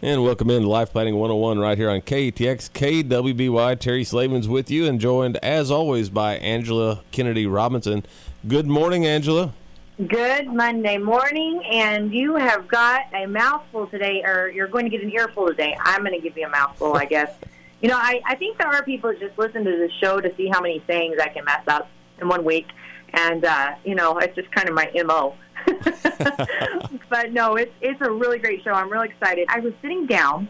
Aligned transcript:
And 0.00 0.22
welcome 0.22 0.48
in 0.48 0.62
to 0.62 0.68
Life 0.68 0.92
Planning 0.92 1.16
101 1.16 1.58
right 1.58 1.76
here 1.76 1.90
on 1.90 2.02
KTX 2.02 2.70
KWBY. 2.70 3.80
Terry 3.80 4.04
Slavens 4.04 4.46
with 4.46 4.70
you 4.70 4.86
and 4.86 5.00
joined 5.00 5.38
as 5.38 5.72
always 5.72 6.08
by 6.08 6.36
Angela 6.36 7.02
Kennedy 7.10 7.48
Robinson. 7.48 8.06
Good 8.46 8.68
morning, 8.68 9.04
Angela. 9.04 9.54
Good 9.96 10.46
Monday 10.46 10.98
morning, 10.98 11.64
and 11.68 12.14
you 12.14 12.36
have 12.36 12.68
got 12.68 13.12
a 13.12 13.26
mouthful 13.26 13.88
today, 13.88 14.22
or 14.24 14.48
you're 14.48 14.68
going 14.68 14.84
to 14.84 14.90
get 14.90 15.02
an 15.02 15.10
earful 15.10 15.48
today. 15.48 15.76
I'm 15.80 16.04
going 16.04 16.14
to 16.14 16.20
give 16.20 16.38
you 16.38 16.46
a 16.46 16.50
mouthful, 16.50 16.94
I 16.94 17.04
guess. 17.04 17.34
You 17.80 17.88
know, 17.88 17.96
I, 17.96 18.20
I 18.26 18.34
think 18.34 18.58
there 18.58 18.66
are 18.66 18.82
people 18.82 19.10
that 19.10 19.20
just 19.20 19.38
listen 19.38 19.64
to 19.64 19.70
the 19.70 19.88
show 20.00 20.20
to 20.20 20.34
see 20.34 20.48
how 20.48 20.60
many 20.60 20.82
sayings 20.88 21.14
I 21.22 21.28
can 21.28 21.44
mess 21.44 21.62
up 21.68 21.88
in 22.20 22.26
one 22.26 22.42
week, 22.44 22.66
and 23.12 23.44
uh, 23.44 23.76
you 23.84 23.94
know, 23.94 24.18
it's 24.18 24.34
just 24.34 24.50
kind 24.50 24.68
of 24.68 24.74
my 24.74 24.90
mo. 25.04 25.36
but 27.10 27.32
no, 27.32 27.56
it's 27.56 27.72
it's 27.80 28.00
a 28.00 28.10
really 28.10 28.38
great 28.38 28.62
show. 28.62 28.70
I'm 28.70 28.90
really 28.90 29.08
excited. 29.08 29.46
I 29.48 29.60
was 29.60 29.72
sitting 29.82 30.06
down 30.06 30.48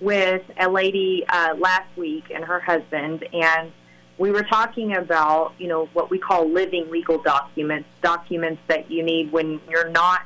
with 0.00 0.42
a 0.58 0.68
lady 0.68 1.24
uh, 1.28 1.54
last 1.58 1.96
week 1.96 2.24
and 2.34 2.44
her 2.44 2.60
husband, 2.60 3.24
and 3.32 3.72
we 4.16 4.30
were 4.30 4.44
talking 4.44 4.96
about 4.96 5.52
you 5.58 5.68
know 5.68 5.86
what 5.92 6.10
we 6.10 6.18
call 6.18 6.48
living 6.48 6.90
legal 6.90 7.22
documents, 7.22 7.88
documents 8.02 8.60
that 8.68 8.90
you 8.90 9.02
need 9.02 9.32
when 9.32 9.60
you're 9.68 9.90
not 9.90 10.22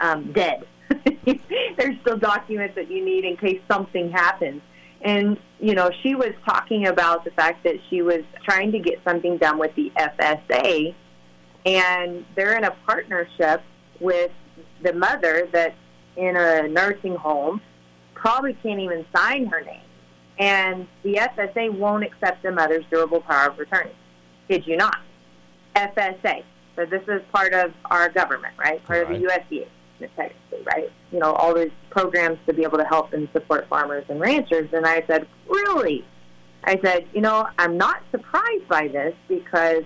um, 0.00 0.32
dead. 0.32 0.66
There's 1.24 1.98
still 2.02 2.18
documents 2.18 2.74
that 2.74 2.90
you 2.90 3.04
need 3.04 3.24
in 3.24 3.36
case 3.36 3.60
something 3.68 4.10
happens. 4.10 4.62
And, 5.04 5.38
you 5.60 5.74
know, 5.74 5.90
she 6.02 6.14
was 6.14 6.32
talking 6.46 6.86
about 6.86 7.24
the 7.24 7.30
fact 7.32 7.64
that 7.64 7.76
she 7.90 8.00
was 8.00 8.22
trying 8.42 8.72
to 8.72 8.78
get 8.78 9.00
something 9.04 9.36
done 9.36 9.58
with 9.58 9.74
the 9.74 9.92
FSA, 9.96 10.94
and 11.66 12.24
they're 12.34 12.56
in 12.56 12.64
a 12.64 12.70
partnership 12.86 13.62
with 14.00 14.30
the 14.82 14.92
mother 14.92 15.48
that's 15.52 15.76
in 16.16 16.36
a 16.36 16.68
nursing 16.68 17.16
home 17.16 17.60
probably 18.14 18.54
can't 18.62 18.80
even 18.80 19.04
sign 19.14 19.46
her 19.46 19.60
name. 19.60 19.80
And 20.38 20.88
the 21.02 21.14
FSA 21.14 21.76
won't 21.76 22.04
accept 22.04 22.42
the 22.42 22.50
mother's 22.50 22.84
durable 22.90 23.20
power 23.20 23.50
of 23.50 23.58
attorney. 23.58 23.94
Did 24.48 24.66
you 24.66 24.76
not? 24.76 24.98
FSA. 25.76 26.42
So 26.76 26.86
this 26.86 27.02
is 27.06 27.22
part 27.32 27.52
of 27.52 27.72
our 27.86 28.08
government, 28.08 28.54
right? 28.58 28.84
Part 28.84 29.06
right. 29.06 29.14
of 29.14 29.20
the 29.20 29.28
USDA, 29.28 29.68
technically, 30.16 30.64
right? 30.64 30.90
You 31.12 31.20
know, 31.20 31.32
all 31.34 31.54
these 31.54 31.70
programs 31.90 32.38
to 32.46 32.52
be 32.52 32.62
able 32.62 32.78
to 32.78 32.84
help 32.84 33.12
and 33.12 33.28
support 33.32 33.68
farmers 33.68 34.04
and 34.08 34.20
ranchers. 34.20 34.68
And 34.72 34.84
I 34.84 35.04
said, 35.06 35.26
really? 35.48 36.04
I 36.64 36.80
said, 36.82 37.06
you 37.12 37.20
know, 37.20 37.46
I'm 37.58 37.76
not 37.76 38.02
surprised 38.10 38.66
by 38.68 38.88
this 38.88 39.14
because 39.28 39.84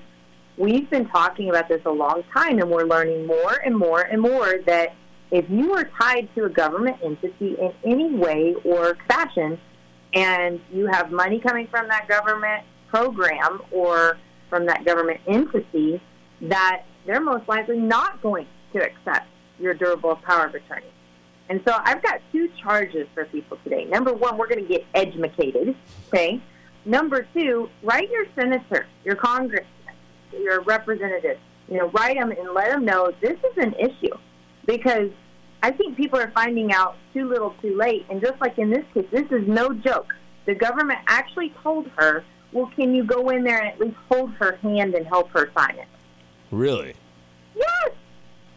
we've 0.58 0.90
been 0.90 1.08
talking 1.08 1.48
about 1.48 1.68
this 1.68 1.80
a 1.86 1.90
long 1.90 2.22
time, 2.34 2.58
and 2.58 2.68
we're 2.70 2.84
learning 2.84 3.26
more 3.26 3.54
and 3.64 3.76
more 3.76 4.00
and 4.02 4.20
more 4.20 4.58
that 4.66 4.94
if 5.30 5.48
you 5.48 5.72
are 5.74 5.84
tied 6.00 6.28
to 6.34 6.44
a 6.44 6.48
government 6.48 6.96
entity 7.02 7.56
in 7.58 7.72
any 7.84 8.14
way 8.14 8.54
or 8.64 8.96
fashion, 9.08 9.58
and 10.14 10.60
you 10.72 10.86
have 10.86 11.12
money 11.12 11.38
coming 11.38 11.66
from 11.68 11.86
that 11.88 12.08
government 12.08 12.64
program 12.88 13.60
or 13.70 14.18
from 14.48 14.66
that 14.66 14.84
government 14.84 15.20
entity, 15.26 16.00
that 16.40 16.82
they're 17.06 17.20
most 17.20 17.46
likely 17.48 17.78
not 17.78 18.20
going 18.22 18.46
to 18.72 18.78
accept 18.82 19.26
your 19.58 19.74
durable 19.74 20.16
power 20.16 20.46
of 20.46 20.54
attorney. 20.54 20.86
And 21.50 21.60
so 21.66 21.74
I've 21.78 22.02
got 22.02 22.20
two 22.32 22.48
charges 22.62 23.06
for 23.14 23.24
people 23.26 23.58
today. 23.64 23.84
Number 23.84 24.12
one, 24.12 24.36
we're 24.36 24.48
going 24.48 24.66
to 24.66 24.68
get 24.68 24.84
educated, 24.94 25.76
okay? 26.08 26.40
Number 26.84 27.26
two, 27.34 27.68
write 27.82 28.10
your 28.10 28.26
senator, 28.34 28.86
your 29.04 29.16
Congress, 29.16 29.66
your 30.32 30.62
representative, 30.62 31.38
you 31.68 31.78
know, 31.78 31.88
write 31.90 32.18
them 32.18 32.30
and 32.30 32.54
let 32.54 32.70
them 32.70 32.84
know 32.84 33.12
this 33.20 33.38
is 33.38 33.56
an 33.56 33.74
issue 33.74 34.14
because 34.66 35.10
I 35.62 35.70
think 35.72 35.96
people 35.96 36.18
are 36.18 36.30
finding 36.32 36.72
out 36.72 36.96
too 37.12 37.28
little 37.28 37.54
too 37.60 37.76
late. 37.76 38.06
And 38.10 38.20
just 38.20 38.40
like 38.40 38.58
in 38.58 38.70
this 38.70 38.84
case, 38.94 39.06
this 39.10 39.26
is 39.30 39.46
no 39.46 39.72
joke. 39.72 40.14
The 40.46 40.54
government 40.54 41.00
actually 41.08 41.52
told 41.62 41.90
her, 41.96 42.24
well, 42.52 42.70
can 42.76 42.94
you 42.94 43.04
go 43.04 43.28
in 43.30 43.44
there 43.44 43.58
and 43.58 43.68
at 43.68 43.80
least 43.80 43.96
hold 44.10 44.30
her 44.34 44.56
hand 44.62 44.94
and 44.94 45.06
help 45.06 45.30
her 45.30 45.50
sign 45.56 45.76
it? 45.78 45.88
Really? 46.50 46.94
Yes. 47.54 47.90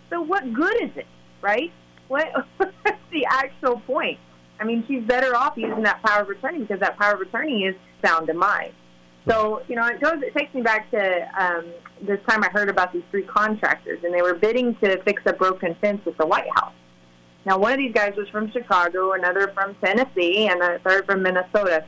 So 0.09 0.21
what 0.21 0.53
good 0.53 0.83
is 0.83 0.91
it, 0.95 1.07
right? 1.41 1.71
What, 2.07 2.27
what's 2.57 2.97
the 3.11 3.25
actual 3.29 3.79
point? 3.81 4.19
I 4.59 4.63
mean, 4.63 4.83
she's 4.87 5.03
better 5.03 5.35
off 5.35 5.53
using 5.57 5.83
that 5.83 6.03
power 6.03 6.21
of 6.21 6.29
attorney 6.29 6.59
because 6.59 6.79
that 6.81 6.97
power 6.99 7.15
of 7.15 7.21
attorney 7.21 7.63
is 7.63 7.75
sound 8.05 8.29
in 8.29 8.37
mind. 8.37 8.73
So, 9.27 9.61
you 9.67 9.75
know, 9.75 9.85
it 9.87 10.01
goes. 10.01 10.15
It 10.21 10.33
takes 10.35 10.53
me 10.53 10.61
back 10.61 10.89
to 10.91 11.41
um, 11.41 11.65
this 12.01 12.19
time 12.27 12.43
I 12.43 12.49
heard 12.49 12.69
about 12.69 12.91
these 12.91 13.03
three 13.11 13.23
contractors, 13.23 14.03
and 14.03 14.13
they 14.13 14.21
were 14.21 14.33
bidding 14.33 14.75
to 14.77 15.01
fix 15.03 15.21
a 15.25 15.33
broken 15.33 15.75
fence 15.79 16.01
at 16.07 16.17
the 16.17 16.25
White 16.25 16.49
House. 16.55 16.73
Now, 17.45 17.57
one 17.57 17.71
of 17.73 17.77
these 17.77 17.93
guys 17.93 18.13
was 18.15 18.27
from 18.29 18.51
Chicago, 18.51 19.13
another 19.13 19.51
from 19.53 19.75
Tennessee, 19.83 20.47
and 20.47 20.61
a 20.61 20.79
third 20.79 21.05
from 21.05 21.23
Minnesota. 21.23 21.85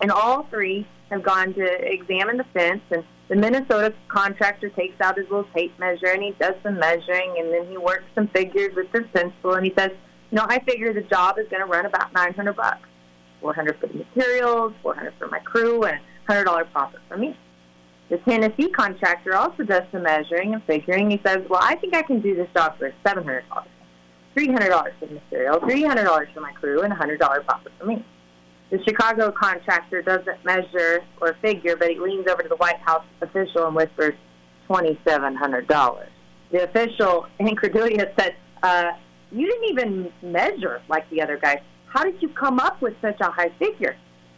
And 0.00 0.10
all 0.10 0.44
three 0.50 0.86
have 1.10 1.22
gone 1.22 1.54
to 1.54 1.92
examine 1.92 2.36
the 2.36 2.44
fence. 2.52 2.82
And 2.90 3.04
the 3.28 3.36
Minnesota 3.36 3.94
contractor 4.08 4.68
takes 4.70 5.00
out 5.00 5.16
his 5.16 5.28
little 5.28 5.48
tape 5.54 5.76
measure 5.78 6.06
and 6.06 6.22
he 6.22 6.32
does 6.38 6.54
some 6.62 6.78
measuring, 6.78 7.34
and 7.38 7.52
then 7.52 7.66
he 7.68 7.76
works 7.76 8.04
some 8.14 8.28
figures 8.28 8.74
with 8.74 8.90
the 8.92 9.02
pencil, 9.02 9.54
and 9.54 9.64
he 9.64 9.72
says, 9.76 9.90
"You 10.30 10.36
know, 10.36 10.46
I 10.48 10.60
figure 10.60 10.92
the 10.92 11.02
job 11.02 11.38
is 11.38 11.48
going 11.48 11.62
to 11.62 11.66
run 11.66 11.86
about 11.86 12.12
900 12.12 12.54
bucks, 12.54 12.88
400 13.40 13.78
for 13.80 13.86
the 13.86 13.94
materials, 13.94 14.72
400 14.82 15.14
for 15.18 15.28
my 15.28 15.40
crew, 15.40 15.84
and 15.84 15.98
$100 16.28 16.72
profit 16.72 17.00
for 17.08 17.16
me. 17.16 17.36
The 18.08 18.18
Tennessee 18.18 18.70
contractor 18.70 19.34
also 19.34 19.64
does 19.64 19.82
some 19.90 20.04
measuring 20.04 20.54
and 20.54 20.62
figuring. 20.64 21.10
He 21.10 21.20
says, 21.26 21.38
well, 21.48 21.60
I 21.62 21.74
think 21.76 21.94
I 21.94 22.02
can 22.02 22.20
do 22.20 22.36
this 22.36 22.48
job 22.54 22.78
for 22.78 22.92
$700, 23.04 23.42
$300 24.36 24.98
for 24.98 25.06
material, 25.06 25.58
$300 25.60 26.32
for 26.32 26.40
my 26.40 26.52
crew, 26.52 26.82
and 26.82 26.92
$100 26.92 27.18
profit 27.44 27.72
for 27.78 27.86
me. 27.86 28.04
The 28.70 28.82
Chicago 28.84 29.32
contractor 29.32 30.02
doesn't 30.02 30.44
measure 30.44 31.02
or 31.20 31.36
figure, 31.40 31.76
but 31.76 31.88
he 31.88 31.98
leans 31.98 32.26
over 32.28 32.42
to 32.42 32.48
the 32.48 32.56
White 32.56 32.78
House 32.78 33.04
official 33.20 33.66
and 33.66 33.74
whispers, 33.74 34.14
$2,700. 34.68 36.06
The 36.52 36.64
official, 36.64 37.26
incredulity, 37.40 37.98
said, 38.18 38.36
uh, 38.62 38.92
you 39.32 39.46
didn't 39.48 39.68
even 39.70 40.12
measure 40.22 40.80
like 40.88 41.08
the 41.10 41.22
other 41.22 41.38
guy. 41.38 41.60
How 41.88 42.04
did 42.04 42.20
you 42.20 42.28
come 42.28 42.60
up 42.60 42.80
with 42.80 42.94
such 43.00 43.20
a 43.20 43.30
high 43.30 43.50
figure? 43.58 43.96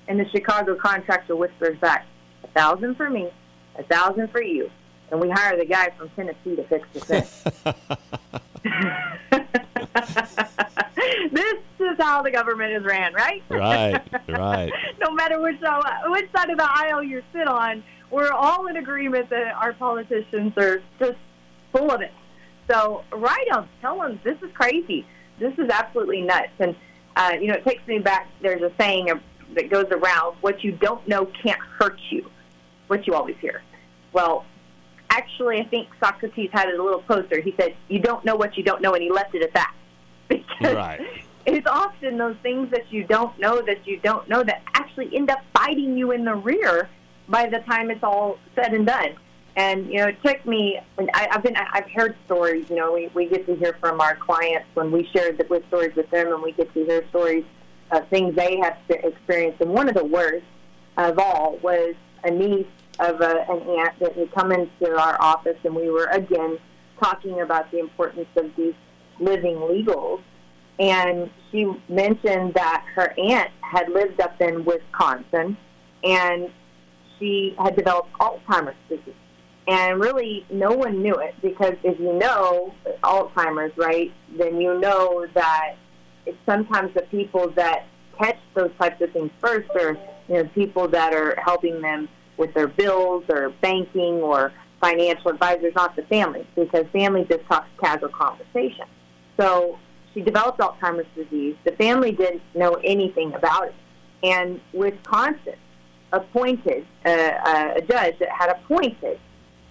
And 0.09 0.19
the 0.19 0.29
Chicago 0.31 0.75
contractor 0.75 1.37
whispers 1.37 1.79
back, 1.79 2.07
a 2.43 2.49
thousand 2.49 2.97
for 2.97 3.11
me, 3.11 3.31
a 3.79 3.85
thousand 3.85 4.31
for 4.31 4.43
you. 4.43 4.71
And 5.11 5.21
we 5.21 5.31
hire 5.31 5.57
the 5.57 5.65
guy 5.65 5.91
from 5.97 6.11
Tennessee 6.17 6.57
to 6.57 6.65
fix 6.65 6.87
the 6.93 7.01
fence. 7.01 7.45
this 11.33 11.55
is 11.81 11.97
how 11.99 12.23
the 12.23 12.31
government 12.31 12.73
is 12.73 12.85
ran, 12.85 13.15
right? 13.15 13.43
Right, 13.49 14.03
right. 14.29 14.73
no 15.01 15.11
matter 15.13 15.41
which, 15.41 15.63
uh, 15.63 15.83
which 16.07 16.31
side 16.35 16.51
of 16.51 16.59
the 16.59 16.69
aisle 16.69 17.03
you 17.03 17.23
sit 17.33 17.47
on, 17.47 17.83
we're 18.11 18.33
all 18.33 18.67
in 18.67 18.77
agreement 18.77 19.31
that 19.31 19.55
our 19.55 19.73
politicians 19.75 20.53
are 20.57 20.83
just 20.99 21.19
full 21.73 21.91
of 21.91 22.01
it. 22.01 22.13
So 22.71 23.05
write 23.13 23.47
them, 23.51 23.69
tell 23.81 24.01
them 24.01 24.21
this 24.25 24.37
is 24.43 24.51
crazy. 24.55 25.07
This 25.39 25.53
is 25.59 25.71
absolutely 25.71 26.23
nuts. 26.23 26.49
And, 26.59 26.75
uh, 27.17 27.37
you 27.41 27.49
know, 27.49 27.55
it 27.55 27.65
takes 27.65 27.87
me 27.87 27.99
back, 27.99 28.29
there's 28.43 28.63
a 28.63 28.73
saying 28.79 29.11
that 29.55 29.71
goes 29.71 29.87
around 29.91 30.37
what 30.41 30.62
you 30.62 30.73
don't 30.73 31.06
know 31.09 31.27
can't 31.27 31.61
hurt 31.61 31.99
you, 32.11 32.31
what 32.87 33.06
you 33.06 33.15
always 33.15 33.37
hear. 33.41 33.62
Well, 34.12 34.45
actually, 35.11 35.61
I 35.61 35.65
think 35.65 35.89
Socrates 36.00 36.50
had 36.53 36.69
it 36.69 36.79
a 36.79 36.83
little 36.83 37.03
closer. 37.03 37.41
He 37.41 37.55
said, 37.59 37.75
You 37.89 38.00
don't 38.00 38.25
know 38.25 38.37
what 38.37 38.56
you 38.56 38.62
don't 38.62 38.83
know, 38.83 38.95
and 38.95 39.03
he 39.03 39.11
left 39.11 39.35
it 39.35 39.43
at 39.43 39.55
that. 39.55 39.75
Because 40.61 40.75
right. 40.75 41.00
it's 41.47 41.67
often 41.67 42.19
those 42.19 42.37
things 42.43 42.71
that 42.73 42.93
you 42.93 43.05
don't 43.05 43.39
know 43.39 43.62
that 43.62 43.87
you 43.87 43.99
don't 43.99 44.29
know 44.29 44.43
that 44.43 44.62
actually 44.75 45.15
end 45.17 45.31
up 45.31 45.39
biting 45.53 45.97
you 45.97 46.11
in 46.11 46.25
the 46.25 46.35
rear 46.35 46.89
by 47.29 47.47
the 47.47 47.61
time 47.61 47.91
it's 47.91 48.03
all 48.03 48.39
said 48.55 48.75
and 48.75 48.85
done. 48.87 49.15
And 49.56 49.89
you 49.89 49.99
know, 49.99 50.09
it 50.09 50.23
took 50.23 50.44
me. 50.44 50.79
And 50.99 51.11
I, 51.15 51.29
I've 51.31 51.43
been. 51.43 51.56
I've 51.56 51.91
heard 51.91 52.17
stories. 52.27 52.69
You 52.69 52.77
know, 52.77 52.93
we 52.93 53.09
we 53.15 53.27
get 53.27 53.47
to 53.47 53.56
hear 53.56 53.77
from 53.81 54.01
our 54.01 54.17
clients 54.17 54.67
when 54.75 54.91
we 54.91 55.09
share 55.12 55.33
the, 55.33 55.47
with 55.49 55.67
stories 55.69 55.94
with 55.97 56.11
them, 56.11 56.33
and 56.33 56.43
we 56.43 56.53
get 56.53 56.73
to 56.75 56.85
hear 56.85 57.05
stories 57.09 57.44
uh, 57.90 58.00
things 58.11 58.35
they 58.35 58.58
have 58.58 58.76
experienced. 58.88 59.61
And 59.61 59.70
one 59.73 59.88
of 59.88 59.94
the 59.94 60.05
worst 60.05 60.44
of 60.96 61.19
all 61.19 61.58
was 61.62 61.94
a 62.25 62.31
niece 62.31 62.67
of 63.00 63.20
a, 63.20 63.44
an 63.49 63.62
aunt 63.62 63.99
that 64.00 64.14
had 64.14 64.32
come 64.35 64.52
into 64.52 64.90
our 64.99 65.20
office, 65.20 65.56
and 65.64 65.75
we 65.75 65.88
were 65.90 66.06
again 66.06 66.58
talking 67.00 67.40
about 67.40 67.70
the 67.70 67.79
importance 67.79 68.29
of 68.37 68.50
these 68.56 68.75
living 69.20 69.56
legals. 69.56 70.20
and 70.79 71.31
she 71.50 71.67
mentioned 71.88 72.55
that 72.55 72.85
her 72.94 73.14
aunt 73.19 73.50
had 73.61 73.88
lived 73.91 74.20
up 74.20 74.41
in 74.41 74.64
Wisconsin, 74.64 75.56
and 76.05 76.50
she 77.19 77.55
had 77.58 77.75
developed 77.76 78.12
Alzheimer's 78.20 78.76
disease. 78.88 79.14
And 79.67 80.00
really, 80.00 80.46
no 80.50 80.73
one 80.73 81.02
knew 81.02 81.14
it 81.14 81.34
because 81.43 81.75
if 81.82 81.99
you 82.00 82.12
know 82.14 82.73
Alzheimer's, 83.02 83.76
right, 83.76 84.12
then 84.38 84.61
you 84.61 84.81
know 84.81 85.26
that 85.34 85.75
sometimes 86.47 86.93
the 86.95 87.03
people 87.03 87.51
that 87.51 87.87
catch 88.19 88.39
those 88.55 88.71
types 88.81 89.01
of 89.01 89.13
things 89.13 89.31
first 89.41 89.71
are 89.77 89.97
you 90.29 90.35
know 90.35 90.45
people 90.55 90.89
that 90.89 91.15
are 91.15 91.37
helping 91.41 91.81
them 91.81 92.09
with 92.37 92.53
their 92.55 92.69
bills 92.69 93.25
or 93.29 93.51
banking 93.61 94.15
or 94.23 94.53
financial 94.81 95.31
advisors, 95.31 95.75
not 95.75 95.97
the 95.97 96.03
family, 96.03 96.47
because 96.55 96.87
family 96.93 97.27
just 97.29 97.45
talks 97.47 97.69
casual 97.81 98.11
conversation. 98.11 98.87
So 99.37 99.79
she 100.15 100.21
developed 100.21 100.61
Alzheimer's 100.61 101.07
disease. 101.17 101.57
The 101.65 101.73
family 101.73 102.13
didn't 102.13 102.43
know 102.55 102.75
anything 102.85 103.35
about 103.35 103.69
it, 103.69 103.75
and 104.23 104.61
Wisconsin 104.73 105.57
appointed 106.13 106.87
uh, 107.05 107.11
uh, 107.11 107.75
a 107.77 107.83
judge 107.83 108.19
that 108.19 108.31
had 108.31 108.51
appointed 108.51 109.19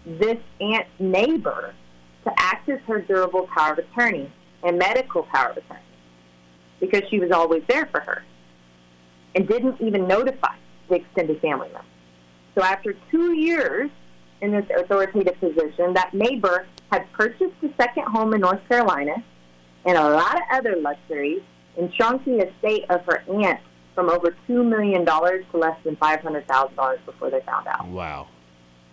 this 0.05 0.37
aunt's 0.61 0.89
neighbor 0.99 1.73
to 2.23 2.33
act 2.37 2.69
as 2.69 2.79
her 2.87 3.01
durable 3.01 3.47
power 3.55 3.73
of 3.73 3.79
attorney 3.79 4.31
and 4.63 4.77
medical 4.77 5.23
power 5.23 5.49
of 5.49 5.57
attorney 5.57 5.81
because 6.79 7.03
she 7.09 7.19
was 7.19 7.31
always 7.31 7.63
there 7.67 7.85
for 7.87 7.99
her 8.01 8.23
and 9.35 9.47
didn't 9.47 9.79
even 9.81 10.07
notify 10.07 10.55
the 10.89 10.95
extended 10.95 11.39
family 11.41 11.67
members. 11.67 11.91
So 12.55 12.63
after 12.63 12.95
two 13.11 13.33
years 13.33 13.89
in 14.41 14.51
this 14.51 14.65
authoritative 14.75 15.39
position, 15.39 15.93
that 15.93 16.13
neighbor 16.13 16.67
had 16.91 17.11
purchased 17.13 17.53
a 17.63 17.69
second 17.77 18.05
home 18.05 18.33
in 18.33 18.41
North 18.41 18.61
Carolina 18.67 19.23
and 19.85 19.97
a 19.97 20.09
lot 20.09 20.35
of 20.35 20.41
other 20.51 20.75
luxuries 20.77 21.41
and 21.77 21.93
shrunk 21.93 22.25
the 22.25 22.47
estate 22.47 22.85
of 22.89 23.05
her 23.05 23.23
aunt 23.27 23.59
from 23.93 24.09
over 24.09 24.35
$2 24.47 24.67
million 24.67 25.05
to 25.05 25.57
less 25.57 25.77
than 25.83 25.95
$500,000 25.95 27.05
before 27.05 27.29
they 27.29 27.41
found 27.41 27.67
out. 27.67 27.87
Wow. 27.87 28.27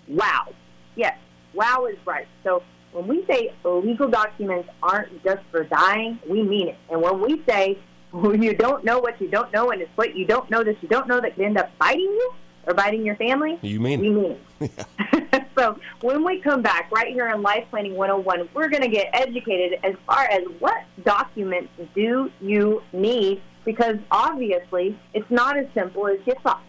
Wow. 0.09 0.55
Yes, 0.97 1.17
wow 1.55 1.87
is 1.87 1.97
right. 2.07 2.27
So 2.43 2.63
when 2.95 3.09
we 3.09 3.27
say 3.27 3.53
legal 3.65 4.09
documents 4.09 4.69
aren't 4.83 5.23
just 5.25 5.43
for 5.51 5.65
dying, 5.65 6.19
we 6.29 6.43
mean 6.43 6.69
it. 6.69 6.77
And 6.89 7.03
when 7.03 7.21
we 7.21 7.43
say 7.47 7.79
well, 8.13 8.37
you 8.37 8.55
don't 8.55 8.85
know 8.85 9.01
what 9.01 9.21
you 9.21 9.29
don't 9.29 9.53
know, 9.53 9.71
and 9.71 9.83
it's 9.83 9.91
what 9.97 10.17
you 10.17 10.25
don't 10.25 10.49
know 10.49 10.63
that 10.63 10.81
you 10.81 10.89
don't 10.89 11.09
know 11.09 11.21
that 11.21 11.35
can 11.35 11.45
end 11.45 11.59
up 11.59 11.77
biting 11.79 12.05
you 12.05 12.33
or 12.67 12.73
biting 12.73 13.05
your 13.05 13.17
family, 13.17 13.59
You 13.61 13.81
mean 13.81 14.01
we 14.01 14.11
mean 14.11 14.39
it. 14.61 15.47
so 15.59 15.79
when 16.01 16.25
we 16.25 16.41
come 16.41 16.63
back 16.63 16.91
right 16.93 17.13
here 17.13 17.29
on 17.29 17.43
Life 17.43 17.65
Planning 17.71 17.95
101, 17.95 18.49
we're 18.55 18.69
going 18.69 18.83
to 18.83 18.89
get 18.89 19.11
educated 19.13 19.81
as 19.83 19.95
far 20.07 20.25
as 20.25 20.43
what 20.61 20.85
documents 21.05 21.71
do 21.95 22.31
you 22.41 22.83
need 22.93 23.43
because 23.65 23.97
obviously 24.11 24.99
it's 25.13 25.31
not 25.31 25.59
as 25.59 25.67
simple 25.75 26.07
as 26.07 26.19
you 26.25 26.35
thought. 26.43 26.63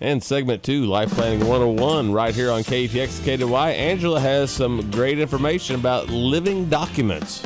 And 0.00 0.22
segment 0.22 0.62
two, 0.62 0.86
Life 0.86 1.10
Planning 1.10 1.40
101, 1.40 2.12
right 2.12 2.32
here 2.32 2.52
on 2.52 2.62
KTX 2.62 3.18
KDY. 3.20 3.74
Angela 3.74 4.20
has 4.20 4.52
some 4.52 4.88
great 4.92 5.18
information 5.18 5.74
about 5.74 6.08
living 6.08 6.68
documents. 6.68 7.44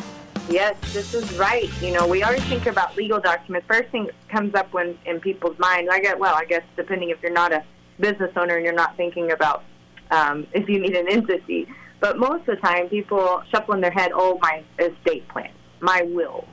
Yes, 0.50 0.76
this 0.93 1.14
is 1.14 1.32
right. 1.38 1.70
You 1.81 1.94
know, 1.94 2.06
we 2.06 2.22
always 2.22 2.44
think 2.44 2.66
about 2.66 2.94
legal 2.94 3.20
documents. 3.20 3.66
First 3.66 3.88
thing 3.88 4.10
comes 4.28 4.54
up 4.54 4.70
when 4.75 4.99
in 5.06 5.19
people's 5.19 5.58
mind. 5.58 5.88
I 5.90 6.00
get 6.00 6.19
well, 6.19 6.34
I 6.34 6.44
guess 6.44 6.62
depending 6.76 7.08
if 7.08 7.22
you're 7.22 7.32
not 7.32 7.54
a 7.54 7.64
business 7.99 8.32
owner 8.37 8.56
and 8.56 8.64
you're 8.64 8.75
not 8.75 8.99
thinking 8.99 9.32
about 9.32 9.64
um, 10.10 10.46
if 10.52 10.69
you 10.69 10.78
need 10.78 10.94
an 10.94 11.08
entity, 11.08 11.66
but 12.00 12.19
most 12.19 12.40
of 12.40 12.56
the 12.56 12.56
time 12.56 12.90
people 12.90 13.43
shuffle 13.50 13.72
in 13.72 13.81
their 13.81 13.90
head, 13.90 14.10
oh, 14.12 14.38
my 14.43 14.62
estate 14.78 15.26
plan, 15.28 15.50
my 15.81 16.02
will, 16.02 16.46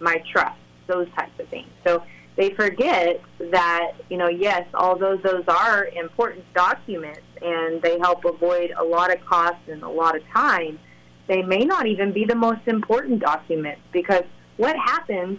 my 0.00 0.20
trust, 0.32 0.58
those 0.88 1.06
types 1.16 1.38
of 1.38 1.46
things. 1.48 1.68
So 1.86 2.02
they 2.36 2.50
forget 2.50 3.20
that 3.52 3.92
you 4.10 4.16
know, 4.16 4.28
yes, 4.28 4.66
although 4.74 5.16
those 5.16 5.44
are 5.48 5.86
important 5.86 6.44
documents 6.54 7.20
and 7.40 7.80
they 7.82 7.98
help 7.98 8.24
avoid 8.24 8.72
a 8.76 8.82
lot 8.82 9.14
of 9.14 9.24
cost 9.24 9.58
and 9.68 9.82
a 9.82 9.88
lot 9.88 10.16
of 10.16 10.22
time 10.32 10.78
they 11.26 11.42
may 11.42 11.64
not 11.64 11.86
even 11.86 12.12
be 12.12 12.24
the 12.24 12.34
most 12.34 12.60
important 12.66 13.20
documents 13.20 13.80
because 13.92 14.24
what 14.56 14.76
happens 14.76 15.38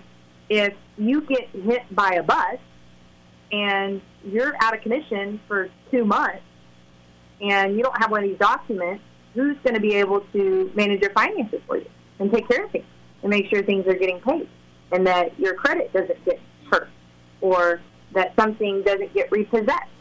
if 0.50 0.74
you 0.97 1.21
get 1.21 1.47
hit 1.50 1.83
by 1.92 2.15
a 2.15 2.24
bus 2.24 2.57
and 3.51 4.01
you're 4.24 4.53
out 4.62 4.75
of 4.75 4.81
commission 4.81 5.39
for 5.48 5.69
two 5.91 6.03
months 6.03 6.41
and 7.41 7.75
you 7.75 7.83
don't 7.83 7.98
have 8.01 8.09
one 8.09 8.24
of 8.24 8.30
these 8.30 8.39
documents, 8.39 9.03
who's 9.33 9.57
going 9.63 9.74
to 9.74 9.81
be 9.81 9.95
able 9.95 10.21
to 10.31 10.71
manage 10.75 11.01
your 11.01 11.12
finances 11.12 11.59
for 11.68 11.77
you 11.77 11.89
and 12.19 12.31
take 12.31 12.48
care 12.48 12.63
of 12.63 12.71
things 12.71 12.86
and 13.21 13.30
make 13.30 13.48
sure 13.50 13.62
things 13.62 13.86
are 13.86 13.94
getting 13.94 14.19
paid 14.21 14.48
and 14.91 15.06
that 15.06 15.38
your 15.38 15.53
credit 15.56 15.91
doesn't 15.91 16.24
get 16.25 16.39
or 17.45 17.81
that 18.13 18.33
something 18.36 18.81
doesn't 18.81 19.13
get 19.13 19.31
repossessed? 19.31 19.92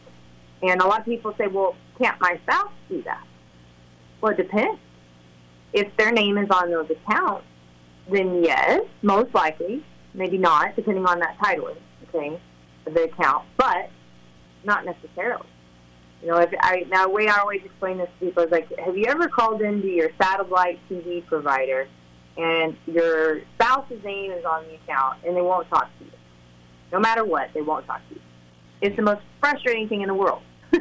And 0.61 0.81
a 0.81 0.87
lot 0.87 1.01
of 1.01 1.05
people 1.05 1.33
say, 1.37 1.47
well, 1.47 1.75
can't 1.99 2.19
my 2.19 2.39
spouse 2.43 2.71
do 2.89 3.01
that? 3.03 3.23
Well, 4.21 4.31
it 4.31 4.37
depends 4.37 4.79
if 5.73 5.95
their 5.97 6.11
name 6.11 6.37
is 6.37 6.49
on 6.49 6.71
those 6.71 6.89
accounts, 6.89 7.45
then 8.09 8.43
yes, 8.43 8.81
most 9.01 9.33
likely, 9.35 9.83
maybe 10.13 10.37
not, 10.37 10.75
depending 10.75 11.05
on 11.05 11.19
that 11.19 11.37
title, 11.43 11.75
okay, 12.07 12.39
of 12.87 12.93
the 12.93 13.03
account, 13.03 13.45
but 13.57 13.89
not 14.63 14.85
necessarily. 14.85 15.47
You 16.21 16.29
know, 16.29 16.37
if 16.37 16.49
I 16.61 16.85
now 16.89 17.07
the 17.07 17.13
way 17.13 17.27
I 17.27 17.37
always 17.39 17.61
explain 17.63 17.97
this 17.97 18.09
to 18.19 18.25
people 18.25 18.43
is 18.43 18.51
like, 18.51 18.67
have 18.79 18.97
you 18.97 19.05
ever 19.07 19.27
called 19.27 19.61
into 19.61 19.87
your 19.87 20.09
satellite 20.19 20.79
TV 20.89 21.25
provider 21.25 21.87
and 22.37 22.75
your 22.87 23.41
spouse's 23.55 24.03
name 24.03 24.31
is 24.31 24.45
on 24.45 24.63
the 24.63 24.75
account 24.75 25.19
and 25.25 25.35
they 25.35 25.41
won't 25.41 25.69
talk 25.69 25.89
to 25.99 26.05
you? 26.05 26.11
No 26.91 26.99
matter 26.99 27.23
what, 27.23 27.49
they 27.53 27.61
won't 27.61 27.85
talk 27.85 28.07
to 28.09 28.15
you. 28.15 28.21
It's 28.81 28.95
the 28.95 29.01
most 29.01 29.21
frustrating 29.39 29.87
thing 29.87 30.01
in 30.01 30.07
the 30.07 30.13
world. 30.13 30.41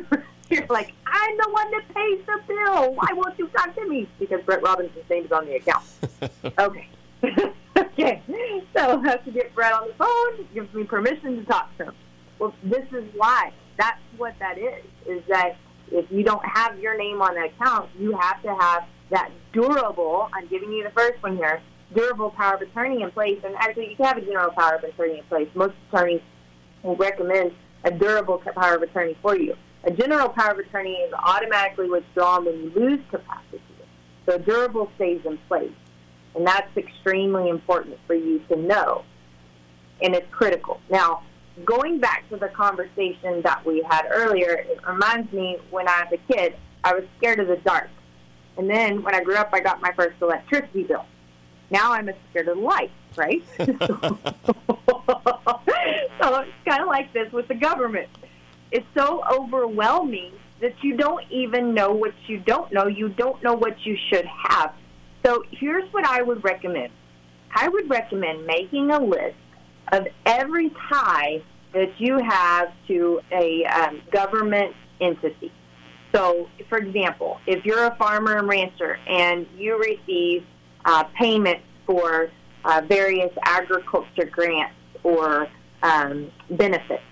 You're 0.51 0.67
like, 0.69 0.93
I'm 1.07 1.37
the 1.37 1.49
one 1.51 1.71
that 1.71 1.95
pays 1.95 2.21
the 2.27 2.41
bill. 2.47 2.95
Why 2.95 3.09
won't 3.13 3.39
you 3.39 3.49
talk 3.49 3.75
to 3.77 3.89
me? 3.89 4.09
Because 4.19 4.43
Brett 4.43 4.63
Robinson's 4.63 5.09
name 5.09 5.25
is 5.25 5.33
on 5.33 5.47
the 5.47 5.57
account. 5.57 5.85
okay. 6.59 6.89
okay. 7.77 8.23
So 8.77 9.01
I 9.01 9.09
have 9.09 9.25
to 9.25 9.31
get 9.31 9.55
Brett 9.55 9.73
on 9.73 9.89
the 9.89 9.95
phone. 9.95 10.47
Gives 10.53 10.73
me 10.75 10.85
permission 10.85 11.37
to 11.37 11.45
talk 11.45 11.77
to 11.79 11.85
him. 11.85 11.95
Well, 12.39 12.55
this 12.63 12.85
is 12.93 13.05
why. 13.17 13.53
That's 13.79 14.01
what 14.17 14.35
that 14.39 14.59
is. 14.59 14.85
Is 15.07 15.23
that 15.29 15.57
if 15.91 16.11
you 16.11 16.23
don't 16.23 16.45
have 16.45 16.79
your 16.79 16.97
name 16.97 17.23
on 17.23 17.35
the 17.35 17.45
account, 17.45 17.91
you 17.99 18.17
have 18.17 18.43
to 18.43 18.55
have 18.55 18.85
that 19.11 19.31
durable. 19.53 20.29
I'm 20.33 20.47
giving 20.49 20.73
you 20.73 20.85
the 20.85 20.91
first 20.91 21.23
one 21.23 21.37
here. 21.37 21.63
Durable 21.95 22.31
power 22.31 22.55
of 22.55 22.63
attorney 22.63 23.03
in 23.03 23.11
place, 23.11 23.41
and 23.45 23.55
actually, 23.57 23.91
you 23.91 23.97
can 23.97 24.07
have 24.07 24.19
a 24.19 24.23
general 24.23 24.51
power 24.51 24.77
of 24.77 24.85
attorney 24.85 25.19
in 25.19 25.25
place. 25.25 25.49
Most 25.55 25.75
attorneys 25.89 26.23
will 26.83 26.97
recommend 26.97 27.53
a 27.85 27.91
durable 27.91 28.39
power 28.39 28.75
of 28.75 28.83
attorney 28.83 29.17
for 29.23 29.37
you. 29.39 29.55
A 29.85 29.91
general 29.91 30.29
power 30.29 30.53
of 30.53 30.59
attorney 30.59 30.95
is 30.95 31.13
automatically 31.13 31.89
withdrawn 31.89 32.47
when 32.47 32.57
you 32.57 32.73
lose 32.75 33.01
capacity. 33.11 33.61
So 34.27 34.39
durable 34.39 34.91
stays 34.97 35.21
in 35.25 35.39
place. 35.49 35.73
And 36.35 36.47
that's 36.47 36.75
extremely 36.77 37.49
important 37.49 37.99
for 38.07 38.15
you 38.15 38.41
to 38.49 38.57
know. 38.57 39.05
And 40.03 40.15
it's 40.15 40.27
critical. 40.33 40.81
Now, 40.91 41.23
going 41.65 42.01
back 42.01 42.29
to 42.31 42.37
the 42.37 42.49
conversation 42.49 43.43
that 43.43 43.65
we 43.65 43.83
had 43.89 44.07
earlier, 44.11 44.55
it 44.55 44.81
reminds 44.87 45.33
me 45.33 45.59
when 45.71 45.87
I 45.87 46.05
was 46.05 46.19
a 46.19 46.33
kid, 46.33 46.57
I 46.83 46.95
was 46.95 47.05
scared 47.19 47.39
of 47.41 47.49
the 47.49 47.57
dark. 47.57 47.91
And 48.57 48.69
then 48.69 49.03
when 49.03 49.15
I 49.15 49.23
grew 49.23 49.37
up, 49.37 49.51
I 49.53 49.61
got 49.61 49.81
my 49.81 49.93
first 49.93 50.17
electricity 50.21 50.85
bill. 50.85 51.05
Now 51.75 51.93
I'm 51.93 52.09
a 52.09 52.15
scared 52.31 52.49
of 52.49 52.57
the 52.57 52.63
light, 52.63 52.91
right? 53.17 53.43
so 53.59 53.67
it's 56.41 56.53
kind 56.67 56.83
of 56.83 56.89
like 56.89 57.13
this 57.13 57.33
with 57.33 57.49
the 57.49 57.55
government 57.55 58.09
it's 58.75 58.87
so 58.97 59.23
overwhelming 59.33 60.33
that 60.61 60.75
you 60.83 60.97
don't 60.97 61.25
even 61.31 61.75
know 61.75 61.93
what 61.93 62.13
you 62.27 62.39
don't 62.41 62.73
know. 62.73 62.89
You 62.89 63.09
don't 63.09 63.41
know 63.41 63.55
what 63.55 63.87
you 63.87 63.97
should 64.11 64.27
have. 64.27 64.75
So 65.25 65.45
here's 65.53 65.91
what 65.93 66.05
I 66.05 66.23
would 66.23 66.43
recommend. 66.43 66.91
I 67.55 67.69
would 67.69 67.89
recommend 67.89 68.45
making 68.47 68.91
a 68.91 68.99
list 68.99 69.37
of 69.93 70.09
every 70.27 70.71
tie 70.91 71.41
that 71.73 71.93
you 71.99 72.19
have 72.19 72.73
to 72.89 73.21
a 73.31 73.65
um, 73.67 74.03
government 74.11 74.75
entity. 75.01 75.53
So, 76.13 76.49
for 76.69 76.79
example, 76.79 77.39
if 77.47 77.65
you're 77.65 77.85
a 77.85 77.95
farmer 77.95 78.39
and 78.39 78.49
rancher 78.49 78.99
and 79.07 79.47
you 79.57 79.79
receive 79.79 80.45
uh, 80.85 81.05
payments 81.19 81.65
for 81.87 82.31
uh, 82.65 82.83
various 82.89 83.33
agriculture 83.43 84.27
grants 84.31 84.75
or 85.03 85.47
um, 85.83 86.31
benefits, 86.51 87.03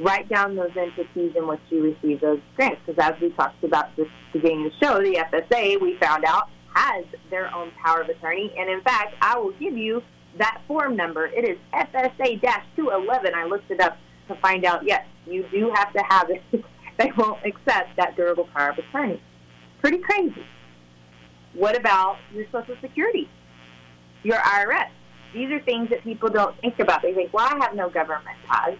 write 0.00 0.28
down 0.28 0.56
those 0.56 0.70
entities 0.76 1.32
in 1.36 1.46
which 1.46 1.60
you 1.70 1.82
receive 1.82 2.20
those 2.20 2.40
grants. 2.56 2.80
Because 2.86 3.12
as 3.12 3.20
we 3.20 3.30
talked 3.30 3.62
about 3.62 3.94
this 3.96 4.08
beginning 4.32 4.66
of 4.66 4.72
the 4.72 4.86
show, 4.86 4.98
the 4.98 5.24
FSA, 5.32 5.80
we 5.80 5.96
found 5.98 6.24
out, 6.24 6.48
has 6.74 7.04
their 7.30 7.54
own 7.54 7.70
power 7.82 8.00
of 8.00 8.08
attorney. 8.08 8.52
And 8.58 8.68
in 8.68 8.80
fact, 8.80 9.14
I 9.20 9.38
will 9.38 9.52
give 9.52 9.76
you 9.76 10.02
that 10.38 10.60
form 10.66 10.96
number. 10.96 11.26
It 11.26 11.44
is 11.44 11.58
FSA-211. 11.72 13.34
I 13.34 13.46
looked 13.46 13.70
it 13.70 13.80
up 13.80 13.96
to 14.28 14.34
find 14.36 14.64
out, 14.64 14.84
yes, 14.84 15.06
you 15.26 15.46
do 15.52 15.70
have 15.74 15.92
to 15.92 16.02
have 16.08 16.30
it. 16.30 16.42
they 16.98 17.12
won't 17.16 17.38
accept 17.44 17.96
that 17.96 18.16
durable 18.16 18.48
power 18.54 18.70
of 18.70 18.78
attorney. 18.78 19.22
Pretty 19.80 19.98
crazy. 19.98 20.44
What 21.54 21.76
about 21.76 22.16
your 22.32 22.46
Social 22.52 22.76
Security? 22.80 23.28
Your 24.22 24.38
IRS? 24.38 24.90
these 25.34 25.50
are 25.50 25.60
things 25.60 25.90
that 25.90 26.02
people 26.04 26.30
don't 26.30 26.58
think 26.60 26.78
about. 26.78 27.02
They 27.02 27.12
think, 27.12 27.34
well, 27.34 27.46
I 27.50 27.58
have 27.58 27.74
no 27.74 27.90
government 27.90 28.38
ties. 28.46 28.78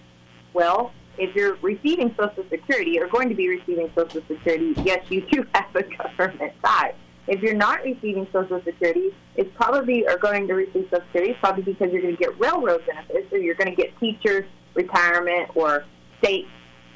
Well, 0.55 0.93
if 1.19 1.35
you're 1.35 1.57
receiving 1.57 2.15
Social 2.17 2.45
Security 2.49 2.99
or 3.01 3.09
going 3.09 3.29
to 3.29 3.35
be 3.35 3.49
receiving 3.49 3.91
Social 3.95 4.23
Security, 4.29 4.75
yes, 4.85 5.05
you 5.11 5.27
do 5.31 5.45
have 5.55 5.75
a 5.75 5.83
government 5.83 6.53
tie. 6.65 6.95
If 7.27 7.43
you're 7.43 7.55
not 7.55 7.83
receiving 7.83 8.27
Social 8.33 8.63
Security, 8.65 9.11
it's 9.37 9.51
probably 9.57 10.07
or 10.07 10.17
going 10.17 10.47
to 10.47 10.55
receive 10.55 10.87
Social 10.91 11.05
Security. 11.07 11.33
It's 11.33 11.41
probably 11.41 11.65
because 11.65 11.91
you're 11.93 12.03
going 12.03 12.17
to 12.17 12.23
get 12.23 12.39
railroad 12.39 12.87
benefits, 12.87 13.33
or 13.33 13.39
you're 13.39 13.55
going 13.57 13.71
to 13.71 13.77
get 13.77 13.99
teachers 13.99 14.45
retirement, 14.75 15.51
or 15.55 15.85
state, 16.23 16.47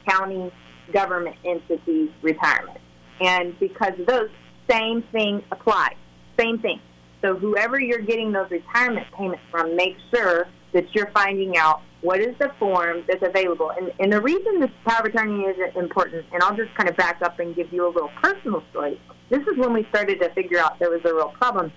county, 0.08 0.52
government 0.92 1.37
entities 1.44 2.11
retirement. 2.23 2.78
And 3.20 3.58
because 3.58 3.99
of 3.99 4.06
those, 4.06 4.28
same 4.71 5.03
thing 5.13 5.43
applies. 5.51 5.97
Same 6.39 6.59
thing. 6.59 6.81
So 7.23 7.35
whoever 7.35 7.81
you're 7.81 8.01
getting 8.01 8.33
those 8.33 8.51
retirement 8.51 9.07
payments 9.17 9.43
from, 9.51 9.75
make 9.77 9.97
sure 10.15 10.47
that 10.73 10.85
you're 10.95 11.11
finding 11.13 11.57
out 11.57 11.83
what 12.01 12.21
is 12.21 12.37
the 12.39 12.53
form 12.59 13.03
that's 13.09 13.23
available. 13.23 13.71
And, 13.71 13.93
and 13.99 14.13
the 14.13 14.21
reason 14.21 14.61
this 14.61 14.71
power 14.87 15.01
of 15.01 15.07
attorney 15.07 15.43
is 15.43 15.57
important, 15.75 16.27
and 16.33 16.43
I'll 16.43 16.57
just 16.57 16.73
kind 16.77 16.89
of 16.89 16.97
back 16.97 17.21
up 17.23 17.41
and 17.41 17.57
give 17.57 17.73
you 17.73 17.87
a 17.87 17.91
little 17.91 18.11
personal 18.23 18.63
story. 18.71 19.01
This 19.31 19.41
is 19.41 19.57
when 19.57 19.73
we 19.73 19.85
started 19.89 20.21
to 20.21 20.31
figure 20.31 20.59
out 20.59 20.79
there 20.79 20.91
was 20.91 21.01
a 21.05 21.13
real 21.13 21.31
problem. 21.31 21.73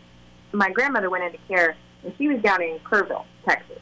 My 0.51 0.69
grandmother 0.69 1.09
went 1.09 1.23
into 1.23 1.39
care, 1.47 1.75
and 2.03 2.13
she 2.17 2.27
was 2.27 2.41
down 2.43 2.61
in 2.61 2.77
Kerrville, 2.79 3.25
Texas. 3.47 3.79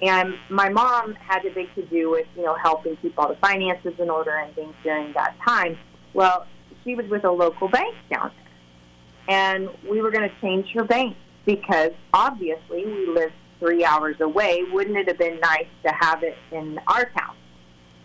And 0.00 0.34
my 0.48 0.68
mom 0.68 1.14
had 1.14 1.44
a 1.44 1.50
big 1.50 1.72
to 1.74 1.84
do 1.86 2.10
with, 2.10 2.26
you 2.34 2.42
know, 2.42 2.54
helping 2.54 2.96
keep 2.96 3.16
all 3.18 3.28
the 3.28 3.36
finances 3.36 3.92
in 3.98 4.10
order 4.10 4.36
and 4.36 4.54
things 4.54 4.74
during 4.82 5.12
that 5.12 5.36
time. 5.46 5.78
Well, 6.14 6.46
she 6.84 6.94
was 6.94 7.06
with 7.08 7.24
a 7.24 7.30
local 7.30 7.68
bank 7.68 7.94
down 8.10 8.30
there. 8.36 9.36
And 9.36 9.68
we 9.88 10.00
were 10.00 10.10
going 10.10 10.28
to 10.28 10.34
change 10.40 10.70
her 10.72 10.84
bank 10.84 11.16
because 11.44 11.92
obviously 12.12 12.84
we 12.84 13.06
lived 13.06 13.34
three 13.58 13.84
hours 13.84 14.20
away. 14.20 14.64
Wouldn't 14.72 14.96
it 14.96 15.08
have 15.08 15.18
been 15.18 15.38
nice 15.40 15.68
to 15.84 15.92
have 16.00 16.22
it 16.22 16.36
in 16.50 16.80
our 16.86 17.04
town 17.04 17.36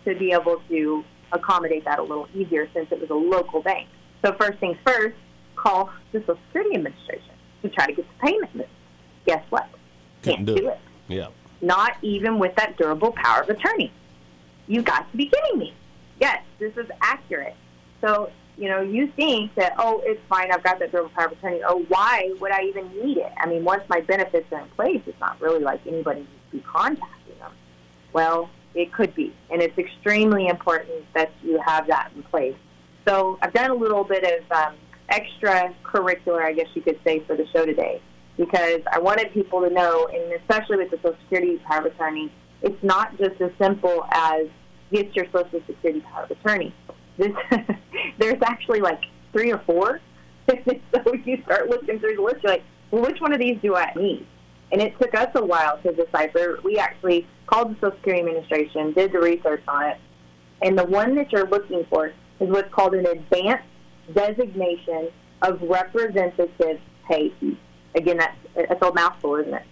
to 0.04 0.14
be 0.14 0.32
able 0.32 0.62
to 0.68 1.04
accommodate 1.32 1.84
that 1.84 1.98
a 1.98 2.02
little 2.02 2.28
easier 2.34 2.68
since 2.72 2.90
it 2.92 3.00
was 3.00 3.10
a 3.10 3.14
local 3.14 3.60
bank? 3.60 3.88
So 4.24 4.32
first 4.32 4.58
things 4.58 4.76
first, 4.86 5.16
call 5.56 5.90
the 6.12 6.20
Social 6.20 6.38
Security 6.46 6.76
Administration 6.76 7.34
to 7.62 7.68
try 7.68 7.86
to 7.86 7.92
get 7.92 8.06
the 8.06 8.26
payment 8.26 8.54
moved. 8.54 8.68
Guess 9.26 9.44
what? 9.50 9.68
Can't 10.22 10.46
do, 10.46 10.54
do 10.56 10.68
it. 10.68 10.72
it. 10.72 10.78
Yeah. 11.08 11.28
Not 11.60 11.96
even 12.02 12.38
with 12.38 12.54
that 12.56 12.76
durable 12.76 13.12
power 13.12 13.42
of 13.42 13.50
attorney. 13.50 13.92
You 14.68 14.82
got 14.82 15.10
to 15.10 15.16
be 15.16 15.26
kidding 15.26 15.58
me. 15.58 15.74
Yes, 16.20 16.42
this 16.58 16.76
is 16.76 16.86
accurate. 17.00 17.54
So, 18.00 18.30
you 18.58 18.68
know, 18.68 18.80
you 18.80 19.06
think 19.16 19.54
that, 19.54 19.74
oh, 19.78 20.02
it's 20.04 20.20
fine, 20.28 20.50
I've 20.52 20.62
got 20.62 20.78
that 20.80 20.90
durable 20.90 21.10
power 21.10 21.26
of 21.26 21.32
attorney. 21.32 21.60
Oh, 21.66 21.84
why 21.88 22.32
would 22.40 22.52
I 22.52 22.62
even 22.64 22.88
need 23.02 23.18
it? 23.18 23.32
I 23.38 23.46
mean, 23.46 23.64
once 23.64 23.82
my 23.88 24.00
benefits 24.00 24.46
are 24.52 24.60
in 24.60 24.68
place, 24.70 25.00
it's 25.06 25.20
not 25.20 25.40
really 25.40 25.62
like 25.62 25.80
anybody 25.86 26.20
needs 26.20 26.30
to 26.50 26.56
be 26.56 26.62
contacting 26.62 27.38
them. 27.38 27.52
Well, 28.12 28.50
it 28.74 28.92
could 28.92 29.14
be. 29.14 29.34
And 29.50 29.62
it's 29.62 29.78
extremely 29.78 30.48
important 30.48 31.04
that 31.14 31.32
you 31.42 31.60
have 31.64 31.86
that 31.86 32.10
in 32.14 32.22
place. 32.24 32.56
So 33.06 33.38
I've 33.40 33.52
done 33.52 33.70
a 33.70 33.74
little 33.74 34.04
bit 34.04 34.24
of 34.24 34.52
um, 34.52 34.74
extracurricular, 35.10 36.42
I 36.42 36.52
guess 36.52 36.66
you 36.74 36.82
could 36.82 36.98
say, 37.04 37.20
for 37.20 37.36
the 37.36 37.46
show 37.54 37.64
today 37.64 38.02
because 38.38 38.80
I 38.90 39.00
wanted 39.00 39.34
people 39.34 39.60
to 39.60 39.68
know, 39.68 40.06
and 40.06 40.32
especially 40.32 40.78
with 40.78 40.90
the 40.90 40.96
Social 40.98 41.18
Security 41.24 41.58
power 41.66 41.80
of 41.80 41.86
attorney, 41.86 42.32
it's 42.62 42.82
not 42.82 43.18
just 43.18 43.38
as 43.40 43.50
simple 43.60 44.06
as 44.12 44.46
get 44.92 45.14
your 45.14 45.26
Social 45.26 45.60
Security 45.66 46.00
power 46.00 46.24
of 46.24 46.30
attorney. 46.30 46.72
This, 47.18 47.32
there's 48.18 48.42
actually 48.42 48.80
like 48.80 49.00
three 49.32 49.52
or 49.52 49.58
four. 49.66 50.00
so 50.48 51.14
you 51.24 51.42
start 51.42 51.68
looking 51.68 51.98
through 52.00 52.16
the 52.16 52.22
list, 52.22 52.42
you're 52.42 52.52
like, 52.52 52.64
well, 52.90 53.02
which 53.02 53.20
one 53.20 53.32
of 53.32 53.38
these 53.38 53.58
do 53.60 53.76
I 53.76 53.92
need? 53.94 54.26
And 54.72 54.80
it 54.80 54.98
took 54.98 55.14
us 55.14 55.28
a 55.34 55.44
while 55.44 55.78
to 55.82 55.92
decipher. 55.92 56.58
We 56.64 56.78
actually 56.78 57.26
called 57.46 57.70
the 57.70 57.74
Social 57.74 57.96
Security 57.98 58.26
Administration, 58.26 58.92
did 58.92 59.12
the 59.12 59.20
research 59.20 59.62
on 59.68 59.86
it, 59.86 59.98
and 60.62 60.78
the 60.78 60.84
one 60.84 61.14
that 61.16 61.32
you're 61.32 61.48
looking 61.48 61.84
for 61.88 62.08
is 62.08 62.14
what's 62.48 62.72
called 62.72 62.94
an 62.94 63.06
advanced 63.06 63.64
designation 64.14 65.08
of 65.42 65.60
representative 65.62 66.80
payee. 67.08 67.58
Again, 67.94 68.18
that's, 68.18 68.36
that's 68.54 68.82
a 68.82 68.92
mouthful, 68.92 69.36
isn't 69.36 69.54
it? 69.54 69.62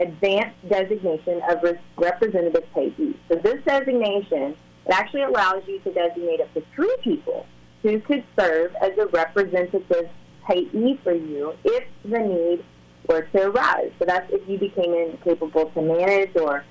Advanced 0.00 0.56
designation 0.68 1.40
of 1.48 1.58
representative 1.96 2.64
payee. 2.74 3.16
So 3.28 3.36
this 3.36 3.62
designation, 3.66 4.56
it 4.86 4.92
actually 4.92 5.22
allows 5.22 5.62
you 5.66 5.78
to 5.80 5.92
designate 5.92 6.40
up 6.40 6.52
to 6.54 6.62
three 6.74 6.94
people 7.02 7.46
who 7.84 8.00
could 8.00 8.24
serve 8.36 8.74
as 8.82 8.96
a 8.98 9.06
representative 9.08 10.08
payee 10.48 10.98
for 11.04 11.12
you 11.12 11.52
if 11.64 11.84
the 12.02 12.18
need 12.18 12.64
were 13.06 13.22
to 13.22 13.48
arise. 13.48 13.92
So 13.98 14.06
that's 14.06 14.26
if 14.32 14.48
you 14.48 14.58
became 14.58 14.94
incapable 14.94 15.66
to 15.66 15.82
manage 15.82 16.34
or 16.34 16.64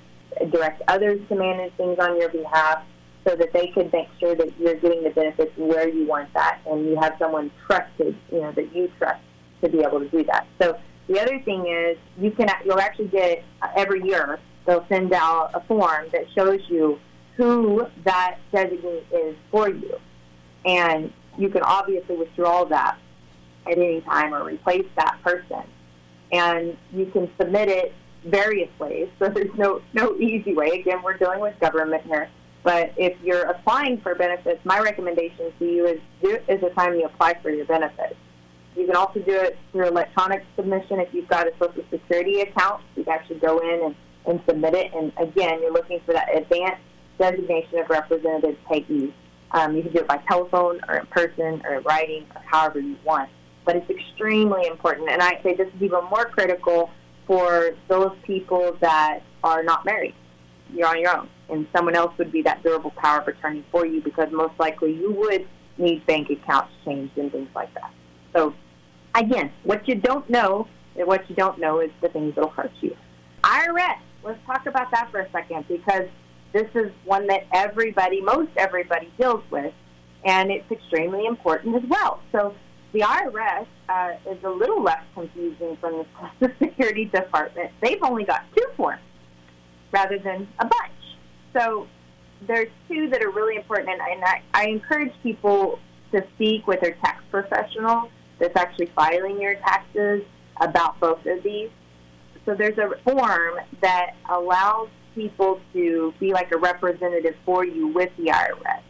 direct 0.50 0.82
others 0.88 1.20
to 1.28 1.36
manage 1.36 1.72
things 1.76 1.98
on 2.00 2.20
your 2.20 2.30
behalf 2.30 2.82
so 3.26 3.36
that 3.36 3.52
they 3.52 3.68
could 3.68 3.92
make 3.92 4.08
sure 4.18 4.34
that 4.34 4.58
you're 4.58 4.74
getting 4.74 5.04
the 5.04 5.10
benefits 5.10 5.52
where 5.56 5.88
you 5.88 6.04
want 6.04 6.34
that 6.34 6.58
and 6.66 6.84
you 6.84 6.98
have 7.00 7.14
someone 7.18 7.50
trusted, 7.64 8.16
you 8.32 8.40
know, 8.40 8.50
that 8.50 8.74
you 8.74 8.90
trust 8.98 9.22
to 9.62 9.68
be 9.68 9.80
able 9.80 10.00
to 10.00 10.08
do 10.08 10.24
that. 10.24 10.48
So 10.60 10.76
the 11.06 11.20
other 11.20 11.40
thing 11.42 11.66
is 11.66 11.96
you 12.18 12.32
can 12.32 12.48
you'll 12.64 12.80
actually 12.80 13.08
get 13.08 13.44
uh, 13.62 13.68
every 13.76 14.02
year 14.02 14.40
they'll 14.66 14.86
send 14.88 15.12
out 15.12 15.52
a 15.54 15.60
form 15.60 16.06
that 16.12 16.24
shows 16.34 16.60
you 16.68 16.98
who 17.36 17.86
that 18.04 18.38
designee 18.52 19.02
is 19.12 19.36
for 19.50 19.68
you, 19.68 19.98
and 20.64 21.12
you 21.38 21.48
can 21.48 21.62
obviously 21.62 22.16
withdraw 22.16 22.64
that 22.64 22.98
at 23.66 23.78
any 23.78 24.00
time 24.02 24.34
or 24.34 24.44
replace 24.44 24.86
that 24.96 25.18
person, 25.22 25.62
and 26.32 26.76
you 26.92 27.06
can 27.06 27.30
submit 27.38 27.68
it 27.68 27.94
various 28.24 28.70
ways. 28.78 29.08
So 29.18 29.28
there's 29.28 29.54
no 29.56 29.82
no 29.92 30.16
easy 30.16 30.54
way. 30.54 30.68
Again, 30.68 31.02
we're 31.02 31.16
dealing 31.16 31.40
with 31.40 31.58
government 31.60 32.04
here. 32.04 32.28
But 32.62 32.94
if 32.96 33.14
you're 33.22 33.44
applying 33.44 34.00
for 34.00 34.14
benefits, 34.14 34.64
my 34.64 34.80
recommendation 34.80 35.52
to 35.58 35.64
you 35.64 35.86
is 35.86 36.00
do 36.22 36.38
is 36.48 36.60
the 36.62 36.70
time 36.70 36.94
you 36.94 37.04
apply 37.04 37.34
for 37.42 37.50
your 37.50 37.66
benefits. 37.66 38.16
You 38.74 38.86
can 38.86 38.96
also 38.96 39.20
do 39.20 39.36
it 39.36 39.58
through 39.70 39.88
electronic 39.88 40.44
submission 40.56 40.98
if 40.98 41.12
you've 41.12 41.28
got 41.28 41.46
a 41.46 41.52
Social 41.60 41.84
Security 41.90 42.40
account. 42.40 42.82
You 42.96 43.04
can 43.04 43.12
actually 43.12 43.38
go 43.38 43.58
in 43.58 43.84
and, 43.84 43.94
and 44.26 44.40
submit 44.48 44.74
it. 44.74 44.92
And 44.94 45.12
again, 45.18 45.60
you're 45.60 45.72
looking 45.72 46.00
for 46.06 46.12
that 46.12 46.34
advanced 46.36 46.82
designation 47.18 47.78
of 47.78 47.88
representative 47.88 48.56
payee. 48.68 49.14
Um, 49.54 49.76
you 49.76 49.82
can 49.82 49.92
do 49.92 50.00
it 50.00 50.08
by 50.08 50.18
telephone 50.28 50.80
or 50.88 50.96
in 50.96 51.06
person 51.06 51.62
or 51.64 51.76
in 51.76 51.84
writing 51.84 52.26
or 52.34 52.42
however 52.44 52.80
you 52.80 52.96
want. 53.04 53.30
But 53.64 53.76
it's 53.76 53.88
extremely 53.88 54.66
important. 54.66 55.08
And 55.10 55.22
I 55.22 55.40
say 55.42 55.54
this 55.54 55.68
is 55.68 55.82
even 55.82 56.04
more 56.10 56.26
critical 56.26 56.90
for 57.26 57.70
those 57.88 58.12
people 58.24 58.76
that 58.80 59.20
are 59.42 59.62
not 59.62 59.84
married. 59.84 60.14
You're 60.72 60.88
on 60.88 61.00
your 61.00 61.16
own. 61.16 61.28
And 61.48 61.66
someone 61.74 61.94
else 61.94 62.12
would 62.18 62.32
be 62.32 62.42
that 62.42 62.62
durable 62.62 62.90
power 62.90 63.20
of 63.20 63.28
attorney 63.28 63.64
for 63.70 63.86
you 63.86 64.02
because 64.02 64.28
most 64.32 64.58
likely 64.58 64.92
you 64.92 65.12
would 65.12 65.46
need 65.78 66.04
bank 66.06 66.30
accounts 66.30 66.72
changed 66.84 67.16
and 67.16 67.30
things 67.30 67.48
like 67.54 67.72
that. 67.74 67.92
So 68.34 68.54
again, 69.14 69.52
what 69.62 69.86
you 69.86 69.94
don't 69.94 70.28
know, 70.28 70.66
what 70.94 71.28
you 71.30 71.36
don't 71.36 71.58
know 71.58 71.80
is 71.80 71.90
the 72.00 72.08
things 72.08 72.34
that'll 72.34 72.50
hurt 72.50 72.72
you. 72.80 72.96
IRS. 73.42 73.98
Let's 74.22 74.44
talk 74.46 74.66
about 74.66 74.90
that 74.90 75.10
for 75.10 75.20
a 75.20 75.30
second 75.30 75.68
because 75.68 76.08
this 76.54 76.68
is 76.74 76.90
one 77.04 77.26
that 77.26 77.46
everybody, 77.52 78.20
most 78.20 78.50
everybody, 78.56 79.12
deals 79.18 79.42
with, 79.50 79.74
and 80.24 80.50
it's 80.50 80.70
extremely 80.70 81.26
important 81.26 81.74
as 81.74 81.82
well. 81.90 82.20
So 82.30 82.54
the 82.92 83.00
IRS 83.00 83.66
uh, 83.88 84.12
is 84.30 84.38
a 84.44 84.48
little 84.48 84.80
less 84.80 85.02
confusing 85.14 85.76
from 85.80 85.98
the 85.98 86.06
Social 86.40 86.54
Security 86.62 87.06
Department. 87.06 87.72
They've 87.82 88.02
only 88.02 88.24
got 88.24 88.44
two 88.56 88.66
forms 88.76 89.02
rather 89.92 90.16
than 90.18 90.46
a 90.60 90.64
bunch. 90.64 91.18
So 91.52 91.88
there's 92.46 92.70
two 92.88 93.10
that 93.10 93.20
are 93.20 93.30
really 93.30 93.56
important, 93.56 93.88
and 93.88 94.24
I, 94.24 94.42
I 94.54 94.66
encourage 94.68 95.12
people 95.24 95.80
to 96.12 96.24
speak 96.36 96.68
with 96.68 96.80
their 96.80 96.94
tax 97.04 97.22
professionals 97.32 98.10
that's 98.38 98.56
actually 98.56 98.92
filing 98.94 99.40
your 99.40 99.56
taxes 99.56 100.22
about 100.60 101.00
both 101.00 101.26
of 101.26 101.42
these. 101.42 101.70
So 102.46 102.54
there's 102.54 102.78
a 102.78 102.90
form 103.02 103.58
that 103.80 104.14
allows 104.30 104.88
people 105.14 105.60
to 105.72 106.14
be 106.18 106.32
like 106.32 106.52
a 106.52 106.58
representative 106.58 107.36
for 107.44 107.64
you 107.64 107.88
with 107.88 108.10
the 108.16 108.26
IRS. 108.26 108.82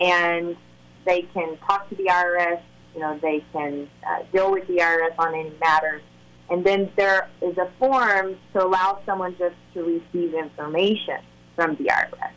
And 0.00 0.56
they 1.04 1.22
can 1.22 1.56
talk 1.58 1.88
to 1.90 1.94
the 1.94 2.04
IRS, 2.04 2.60
you 2.94 3.00
know, 3.00 3.18
they 3.20 3.44
can 3.52 3.88
uh, 4.06 4.22
deal 4.32 4.50
with 4.50 4.66
the 4.66 4.78
IRS 4.78 5.18
on 5.18 5.34
any 5.34 5.52
matters. 5.60 6.02
And 6.50 6.64
then 6.64 6.90
there 6.96 7.28
is 7.40 7.56
a 7.58 7.70
form 7.78 8.36
to 8.52 8.64
allow 8.64 9.00
someone 9.06 9.36
just 9.38 9.56
to 9.74 9.82
receive 9.82 10.34
information 10.34 11.18
from 11.56 11.76
the 11.76 11.84
IRS. 11.84 12.32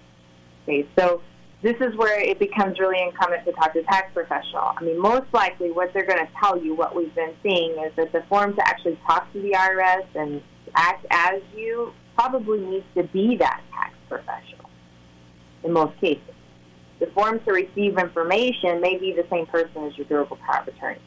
Okay, 0.64 0.88
so 0.98 1.22
this 1.62 1.76
is 1.82 1.96
where 1.96 2.20
it 2.20 2.40
becomes 2.40 2.80
really 2.80 3.02
incumbent 3.02 3.46
to 3.46 3.52
talk 3.54 3.74
to 3.74 3.80
a 3.80 3.84
tax 3.84 4.12
professional. 4.14 4.74
I 4.78 4.84
mean, 4.84 5.00
most 5.00 5.34
likely 5.34 5.72
what 5.72 5.94
they're 5.94 6.06
going 6.06 6.26
to 6.26 6.32
tell 6.40 6.62
you, 6.62 6.76
what 6.76 6.96
we've 6.96 7.14
been 7.16 7.34
seeing, 7.42 7.72
is 7.84 7.92
that 7.96 8.12
the 8.12 8.24
form 8.30 8.56
to 8.56 8.68
actually 8.68 9.00
talk 9.08 9.32
to 9.34 9.42
the 9.42 9.52
IRS 9.52 10.06
and 10.16 10.42
act 10.76 11.06
as 11.10 11.42
you 11.56 11.94
probably 12.18 12.60
needs 12.60 12.86
to 12.96 13.04
be 13.04 13.38
that 13.38 13.62
tax 13.74 13.94
professional 14.10 14.70
in 15.64 15.72
most 15.72 16.00
cases. 16.00 16.22
The 17.00 17.08
form 17.08 17.40
to 17.46 17.52
receive 17.52 17.98
information 17.98 18.82
may 18.82 18.98
be 18.98 19.14
the 19.14 19.26
same 19.30 19.46
person 19.46 19.84
as 19.84 19.98
your 19.98 20.08
durable 20.08 20.38
power 20.38 20.62
of 20.62 20.68
attorney. 20.68 21.00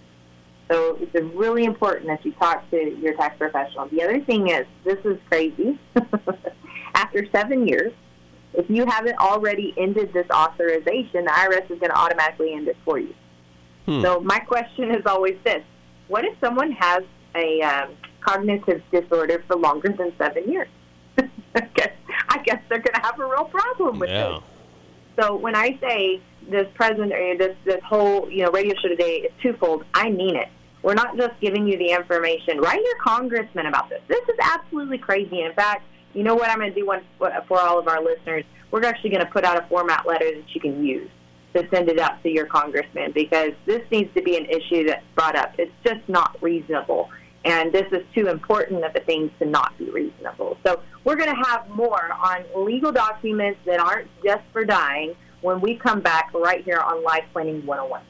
So 0.70 0.96
it's 1.00 1.12
really 1.34 1.64
important 1.64 2.06
that 2.06 2.24
you 2.24 2.32
talk 2.32 2.70
to 2.70 2.76
your 2.76 3.14
tax 3.16 3.36
professional. 3.38 3.88
The 3.88 4.04
other 4.04 4.20
thing 4.20 4.48
is, 4.48 4.66
this 4.84 4.98
is 5.04 5.18
crazy. 5.28 5.80
After 6.94 7.26
seven 7.34 7.66
years, 7.66 7.92
if 8.54 8.70
you 8.70 8.86
haven't 8.86 9.18
already 9.18 9.74
ended 9.76 10.12
this 10.12 10.26
authorization, 10.32 11.24
the 11.24 11.32
IRS 11.32 11.64
is 11.64 11.80
going 11.80 11.90
to 11.90 11.98
automatically 11.98 12.54
end 12.54 12.68
it 12.68 12.76
for 12.84 13.00
you. 13.00 13.14
Hmm. 13.86 14.02
So 14.02 14.20
my 14.20 14.38
question 14.38 14.92
is 14.92 15.04
always 15.06 15.36
this: 15.44 15.62
What 16.06 16.24
if 16.24 16.34
someone 16.40 16.70
has 16.72 17.02
a 17.34 17.62
um, 17.62 17.96
cognitive 18.20 18.82
disorder 18.92 19.42
for 19.48 19.56
longer 19.56 19.92
than 19.96 20.12
seven 20.18 20.50
years? 20.50 20.68
Guess 22.50 22.62
they're 22.68 22.78
going 22.78 22.94
to 22.94 23.00
have 23.00 23.18
a 23.20 23.24
real 23.24 23.44
problem 23.44 24.00
with 24.00 24.10
yeah. 24.10 24.28
this. 24.28 24.42
So 25.20 25.36
when 25.36 25.54
I 25.54 25.78
say 25.80 26.20
this 26.48 26.66
president 26.74 27.12
or 27.12 27.36
this 27.36 27.56
this 27.64 27.80
whole 27.84 28.28
you 28.28 28.44
know 28.44 28.50
radio 28.50 28.74
show 28.80 28.88
today 28.88 29.18
is 29.18 29.32
twofold, 29.40 29.84
I 29.94 30.10
mean 30.10 30.34
it. 30.34 30.48
We're 30.82 30.94
not 30.94 31.16
just 31.16 31.38
giving 31.40 31.68
you 31.68 31.78
the 31.78 31.90
information. 31.90 32.58
Write 32.58 32.80
your 32.82 32.96
congressman 33.02 33.66
about 33.66 33.88
this. 33.88 34.00
This 34.08 34.22
is 34.28 34.36
absolutely 34.42 34.98
crazy. 34.98 35.42
In 35.42 35.52
fact, 35.52 35.84
you 36.14 36.24
know 36.24 36.34
what 36.34 36.50
I'm 36.50 36.58
going 36.58 36.72
to 36.72 36.80
do 36.80 36.86
one 36.86 37.02
for 37.18 37.60
all 37.60 37.78
of 37.78 37.86
our 37.86 38.02
listeners? 38.02 38.44
We're 38.70 38.84
actually 38.84 39.10
going 39.10 39.24
to 39.24 39.30
put 39.30 39.44
out 39.44 39.62
a 39.62 39.66
format 39.68 40.06
letter 40.06 40.34
that 40.34 40.54
you 40.54 40.60
can 40.60 40.84
use 40.84 41.10
to 41.54 41.68
send 41.70 41.88
it 41.88 41.98
out 41.98 42.22
to 42.22 42.30
your 42.30 42.46
congressman 42.46 43.12
because 43.12 43.52
this 43.66 43.82
needs 43.90 44.12
to 44.14 44.22
be 44.22 44.36
an 44.36 44.46
issue 44.46 44.86
that's 44.86 45.04
brought 45.14 45.36
up. 45.36 45.54
It's 45.58 45.72
just 45.84 46.08
not 46.08 46.36
reasonable. 46.40 47.10
And 47.44 47.72
this 47.72 47.90
is 47.92 48.04
too 48.14 48.28
important 48.28 48.84
of 48.84 48.94
a 48.94 49.00
thing 49.00 49.30
to 49.38 49.46
not 49.46 49.76
be 49.78 49.90
reasonable. 49.90 50.58
So 50.64 50.80
we're 51.04 51.16
going 51.16 51.34
to 51.34 51.42
have 51.48 51.68
more 51.70 52.12
on 52.12 52.44
legal 52.54 52.92
documents 52.92 53.60
that 53.64 53.80
aren't 53.80 54.08
just 54.22 54.42
for 54.52 54.64
dying 54.64 55.14
when 55.40 55.60
we 55.60 55.76
come 55.76 56.00
back 56.00 56.30
right 56.34 56.62
here 56.62 56.78
on 56.78 57.02
Life 57.02 57.24
Planning 57.32 57.64
101. 57.64 58.02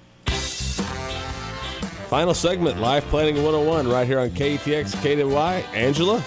Final 2.08 2.34
segment, 2.34 2.80
Life 2.80 3.04
Planning 3.04 3.36
101, 3.36 3.86
right 3.86 4.04
here 4.04 4.18
on 4.18 4.30
KATX 4.30 4.96
KWY. 4.96 5.64
Angela? 5.74 6.20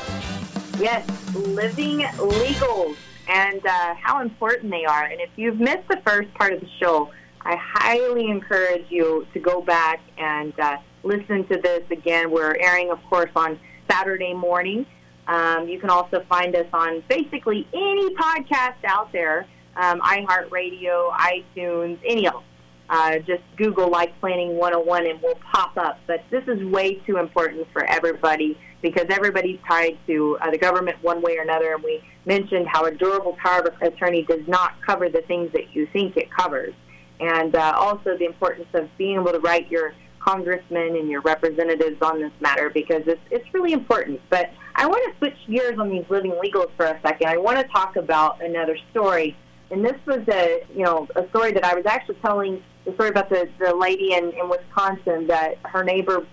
Yes, 0.79 1.05
living 1.35 1.99
legals 1.99 2.95
and 3.27 3.65
uh, 3.65 3.93
how 3.95 4.21
important 4.21 4.71
they 4.71 4.85
are. 4.85 5.03
And 5.03 5.19
if 5.19 5.29
you've 5.35 5.59
missed 5.59 5.87
the 5.89 5.97
first 6.05 6.33
part 6.35 6.53
of 6.53 6.61
the 6.61 6.69
show, 6.79 7.11
I 7.41 7.57
highly 7.57 8.29
encourage 8.29 8.85
you 8.89 9.27
to 9.33 9.39
go 9.39 9.61
back 9.61 9.99
and 10.17 10.57
uh, 10.59 10.77
listen 11.03 11.45
to 11.47 11.59
this 11.61 11.83
again. 11.91 12.31
We're 12.31 12.55
airing, 12.59 12.91
of 12.91 13.03
course, 13.09 13.31
on 13.35 13.59
Saturday 13.89 14.33
morning. 14.33 14.85
Um, 15.27 15.67
you 15.67 15.79
can 15.79 15.89
also 15.89 16.23
find 16.27 16.55
us 16.55 16.67
on 16.73 17.03
basically 17.07 17.67
any 17.73 18.13
podcast 18.15 18.83
out 18.85 19.11
there 19.11 19.47
um, 19.75 20.01
iHeartRadio, 20.01 21.11
iTunes, 21.13 21.97
any 22.05 22.27
of 22.27 22.33
them. 22.33 22.43
Uh, 22.89 23.17
just 23.19 23.41
Google 23.55 23.89
Life 23.89 24.11
Planning 24.19 24.55
101 24.55 25.07
and 25.07 25.21
we'll 25.21 25.39
pop 25.51 25.75
up. 25.77 25.99
But 26.05 26.23
this 26.29 26.43
is 26.47 26.63
way 26.65 26.95
too 27.07 27.17
important 27.17 27.67
for 27.71 27.83
everybody 27.85 28.57
because 28.81 29.05
everybody's 29.09 29.59
tied 29.67 29.97
to 30.05 30.37
uh, 30.41 30.51
the 30.51 30.57
government 30.57 31.01
one 31.01 31.21
way 31.21 31.37
or 31.37 31.41
another. 31.41 31.73
And 31.73 31.83
we 31.83 32.03
mentioned 32.25 32.67
how 32.67 32.85
a 32.85 32.91
durable 32.91 33.37
power 33.41 33.61
of 33.61 33.81
attorney 33.81 34.23
does 34.23 34.45
not 34.47 34.73
cover 34.85 35.09
the 35.09 35.21
things 35.21 35.51
that 35.53 35.73
you 35.73 35.87
think 35.87 36.17
it 36.17 36.29
covers. 36.29 36.73
And 37.19 37.55
uh, 37.55 37.73
also 37.77 38.17
the 38.17 38.25
importance 38.25 38.67
of 38.73 38.89
being 38.97 39.15
able 39.15 39.31
to 39.31 39.39
write 39.39 39.71
your 39.71 39.93
congressmen 40.25 40.95
and 40.95 41.09
your 41.09 41.21
representatives 41.21 41.97
on 42.01 42.21
this 42.21 42.31
matter 42.39 42.69
because 42.69 43.03
it's, 43.07 43.21
it's 43.31 43.53
really 43.53 43.73
important. 43.73 44.21
But 44.29 44.51
I 44.75 44.85
want 44.85 45.01
to 45.11 45.17
switch 45.17 45.37
gears 45.47 45.77
on 45.79 45.89
these 45.89 46.05
living 46.09 46.31
legals 46.31 46.71
for 46.77 46.85
a 46.85 46.99
second. 47.01 47.27
I 47.27 47.37
want 47.37 47.57
to 47.59 47.67
talk 47.67 47.95
about 47.95 48.43
another 48.43 48.77
story. 48.91 49.35
And 49.71 49.83
this 49.83 49.95
was 50.05 50.21
a, 50.29 50.63
you 50.75 50.83
know, 50.83 51.07
a 51.15 51.27
story 51.29 51.51
that 51.53 51.63
I 51.63 51.73
was 51.73 51.85
actually 51.85 52.17
telling 52.23 52.63
the 52.85 52.93
story 52.93 53.09
about 53.09 53.29
the, 53.29 53.49
the 53.59 53.75
lady 53.75 54.13
in, 54.13 54.31
in 54.31 54.49
Wisconsin 54.49 55.27
that 55.27 55.57
her 55.63 55.83
neighbor 55.83 56.25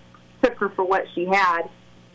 took 0.43 0.57
her 0.57 0.69
for 0.69 0.85
what 0.85 1.05
she 1.15 1.25
had 1.25 1.63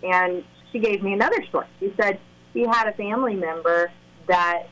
and 0.02 0.44
she 0.72 0.78
gave 0.78 1.02
me 1.02 1.12
another 1.12 1.42
story. 1.48 1.66
She 1.80 1.92
said 2.00 2.18
she 2.52 2.62
had 2.62 2.88
a 2.88 2.92
family 2.92 3.34
member 3.34 3.90
that 4.28 4.64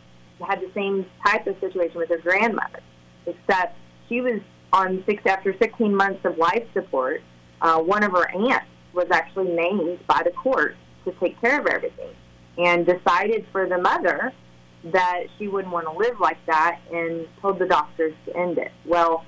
had 0.47 0.61
the 0.61 0.71
same 0.75 1.07
type 1.25 1.47
of 1.47 1.57
situation 1.61 1.97
with 1.97 2.09
her 2.09 2.19
grandmother, 2.19 2.81
except 3.27 3.77
she 4.09 4.21
was 4.21 4.41
on 4.75 5.05
six 5.07 5.23
after 5.25 5.55
16 5.57 5.95
months 5.95 6.25
of 6.25 6.37
life 6.37 6.65
support. 6.75 7.23
Uh, 7.63 7.79
one 7.79 8.03
of 8.03 8.11
her 8.11 8.29
aunts 8.35 8.67
was 8.93 9.07
actually 9.13 9.49
named 9.49 10.01
by 10.07 10.21
the 10.25 10.33
court 10.33 10.77
to 11.05 11.13
take 11.13 11.41
care 11.41 11.61
of 11.61 11.67
everything, 11.67 12.11
and 12.59 12.85
decided 12.85 13.47
for 13.53 13.69
the 13.69 13.79
mother 13.79 14.33
that 14.93 15.25
she 15.39 15.49
wouldn't 15.49 15.73
want 15.73 15.87
to 15.87 15.93
live 15.93 16.19
like 16.21 16.45
that, 16.47 16.81
and 16.93 17.27
told 17.41 17.59
the 17.59 17.67
doctors 17.67 18.13
to 18.27 18.37
end 18.37 18.59
it. 18.59 18.73
Well, 18.85 19.25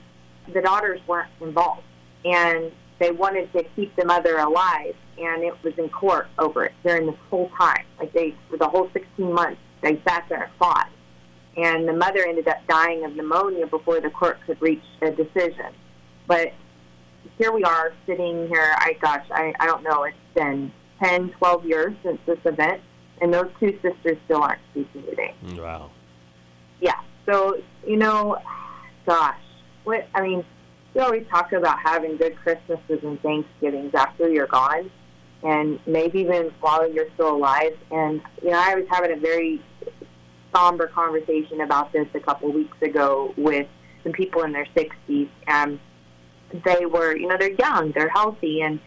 the 0.52 0.60
daughters 0.60 1.00
weren't 1.06 1.30
involved, 1.40 1.82
and 2.24 2.72
they 2.98 3.12
wanted 3.12 3.52
to 3.52 3.64
keep 3.76 3.94
the 3.96 4.04
mother 4.04 4.38
alive, 4.38 4.94
and 5.16 5.44
it 5.44 5.54
was 5.62 5.74
in 5.78 5.88
court 5.88 6.26
over 6.38 6.64
it 6.64 6.72
during 6.84 7.06
this 7.06 7.16
whole 7.30 7.50
time. 7.58 7.84
Like 7.98 8.12
they, 8.12 8.34
for 8.50 8.56
the 8.56 8.68
whole 8.68 8.90
16 8.92 9.32
months, 9.32 9.60
they 9.80 10.00
sat 10.06 10.26
there 10.28 10.44
and 10.44 10.52
fought. 10.58 10.88
And 11.56 11.88
the 11.88 11.92
mother 11.92 12.26
ended 12.26 12.48
up 12.48 12.58
dying 12.68 13.04
of 13.04 13.16
pneumonia 13.16 13.66
before 13.66 14.00
the 14.00 14.10
court 14.10 14.38
could 14.46 14.60
reach 14.60 14.82
a 15.00 15.10
decision. 15.10 15.72
But 16.26 16.52
here 17.38 17.52
we 17.52 17.64
are 17.64 17.94
sitting 18.06 18.46
here. 18.48 18.74
I 18.76 18.96
gosh, 19.00 19.26
I, 19.30 19.54
I 19.58 19.66
don't 19.66 19.82
know. 19.82 20.04
It's 20.04 20.16
been 20.34 20.72
10, 21.02 21.30
12 21.38 21.64
years 21.64 21.94
since 22.02 22.18
this 22.26 22.38
event, 22.44 22.82
and 23.20 23.32
those 23.32 23.50
two 23.58 23.78
sisters 23.82 24.18
still 24.26 24.42
aren't 24.42 24.60
speaking 24.72 25.02
today. 25.04 25.34
Wow. 25.56 25.90
Yeah. 26.80 27.00
So 27.24 27.60
you 27.86 27.96
know, 27.96 28.36
gosh, 29.06 29.40
what 29.84 30.06
I 30.14 30.22
mean 30.22 30.44
we 30.96 31.02
always 31.02 31.26
talk 31.28 31.52
about 31.52 31.78
having 31.78 32.16
good 32.16 32.36
Christmases 32.36 33.00
and 33.02 33.20
Thanksgivings 33.20 33.92
after 33.94 34.30
you're 34.30 34.46
gone, 34.46 34.90
and 35.42 35.78
maybe 35.86 36.20
even 36.20 36.50
while 36.60 36.90
you're 36.90 37.10
still 37.14 37.36
alive. 37.36 37.76
And 37.90 38.22
you 38.42 38.50
know, 38.50 38.58
I 38.58 38.74
was 38.74 38.86
having 38.88 39.12
a 39.12 39.20
very 39.20 39.60
somber 40.54 40.86
conversation 40.88 41.60
about 41.60 41.92
this 41.92 42.06
a 42.14 42.20
couple 42.20 42.52
weeks 42.52 42.76
ago 42.82 43.34
with 43.36 43.66
some 44.02 44.12
people 44.12 44.42
in 44.42 44.52
their 44.52 44.66
60s, 44.76 45.28
and 45.46 45.80
they 46.64 46.86
were, 46.86 47.16
you 47.16 47.26
know, 47.26 47.36
they're 47.38 47.52
young, 47.52 47.92
they're 47.92 48.08
healthy, 48.08 48.62
and 48.62 48.78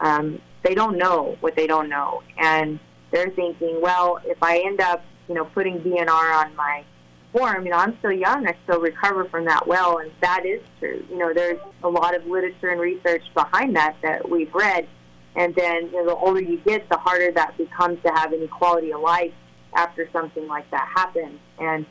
um, 0.00 0.40
they 0.62 0.74
don't 0.74 0.98
know 0.98 1.36
what 1.40 1.56
they 1.56 1.66
don't 1.66 1.88
know, 1.88 2.22
and 2.38 2.78
they're 3.10 3.30
thinking, 3.30 3.80
well, 3.80 4.18
if 4.24 4.38
I 4.42 4.58
end 4.58 4.80
up, 4.80 5.04
you 5.28 5.34
know, 5.34 5.44
putting 5.46 5.80
DNR 5.80 6.44
on 6.44 6.54
my 6.54 6.84
form, 7.32 7.64
you 7.64 7.70
know, 7.70 7.78
I'm 7.78 7.96
still 7.98 8.12
young. 8.12 8.46
I 8.46 8.56
still 8.64 8.80
recover 8.80 9.24
from 9.26 9.44
that 9.46 9.66
well, 9.66 9.98
and 9.98 10.10
that 10.20 10.44
is 10.46 10.60
true. 10.78 11.04
You 11.10 11.18
know, 11.18 11.32
there's 11.34 11.58
a 11.82 11.88
lot 11.88 12.14
of 12.14 12.26
literature 12.26 12.70
and 12.70 12.80
research 12.80 13.22
behind 13.34 13.76
that 13.76 13.96
that 14.02 14.28
we've 14.28 14.54
read. 14.54 14.88
And 15.34 15.54
then, 15.54 15.86
you 15.86 15.92
know, 15.92 16.06
the 16.06 16.14
older 16.14 16.40
you 16.40 16.58
get, 16.58 16.88
the 16.88 16.96
harder 16.96 17.30
that 17.32 17.56
becomes 17.58 17.98
to 18.04 18.10
have 18.12 18.32
any 18.32 18.48
quality 18.48 18.92
of 18.92 19.00
life 19.00 19.32
after 19.76 20.08
something 20.12 20.46
like 20.48 20.70
that 20.70 20.88
happens. 20.94 21.38
And, 21.58 21.86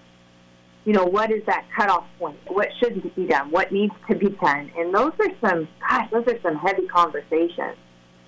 you 0.84 0.94
know, 0.94 1.06
what 1.06 1.32
is 1.32 1.44
that 1.46 1.66
cutoff 1.76 2.06
point? 2.20 2.38
What 2.48 2.70
should 2.80 3.16
be 3.16 3.26
done? 3.26 3.52
What 3.52 3.72
needs 3.72 3.94
to 4.10 4.16
be 4.16 4.30
done? 4.30 4.72
And 4.78 4.94
those 4.94 5.14
are 5.20 5.32
some, 5.48 5.68
gosh, 5.80 6.10
those 6.12 6.28
are 6.28 6.40
some 6.42 6.58
heavy 6.58 6.88
conversations. 6.88 7.78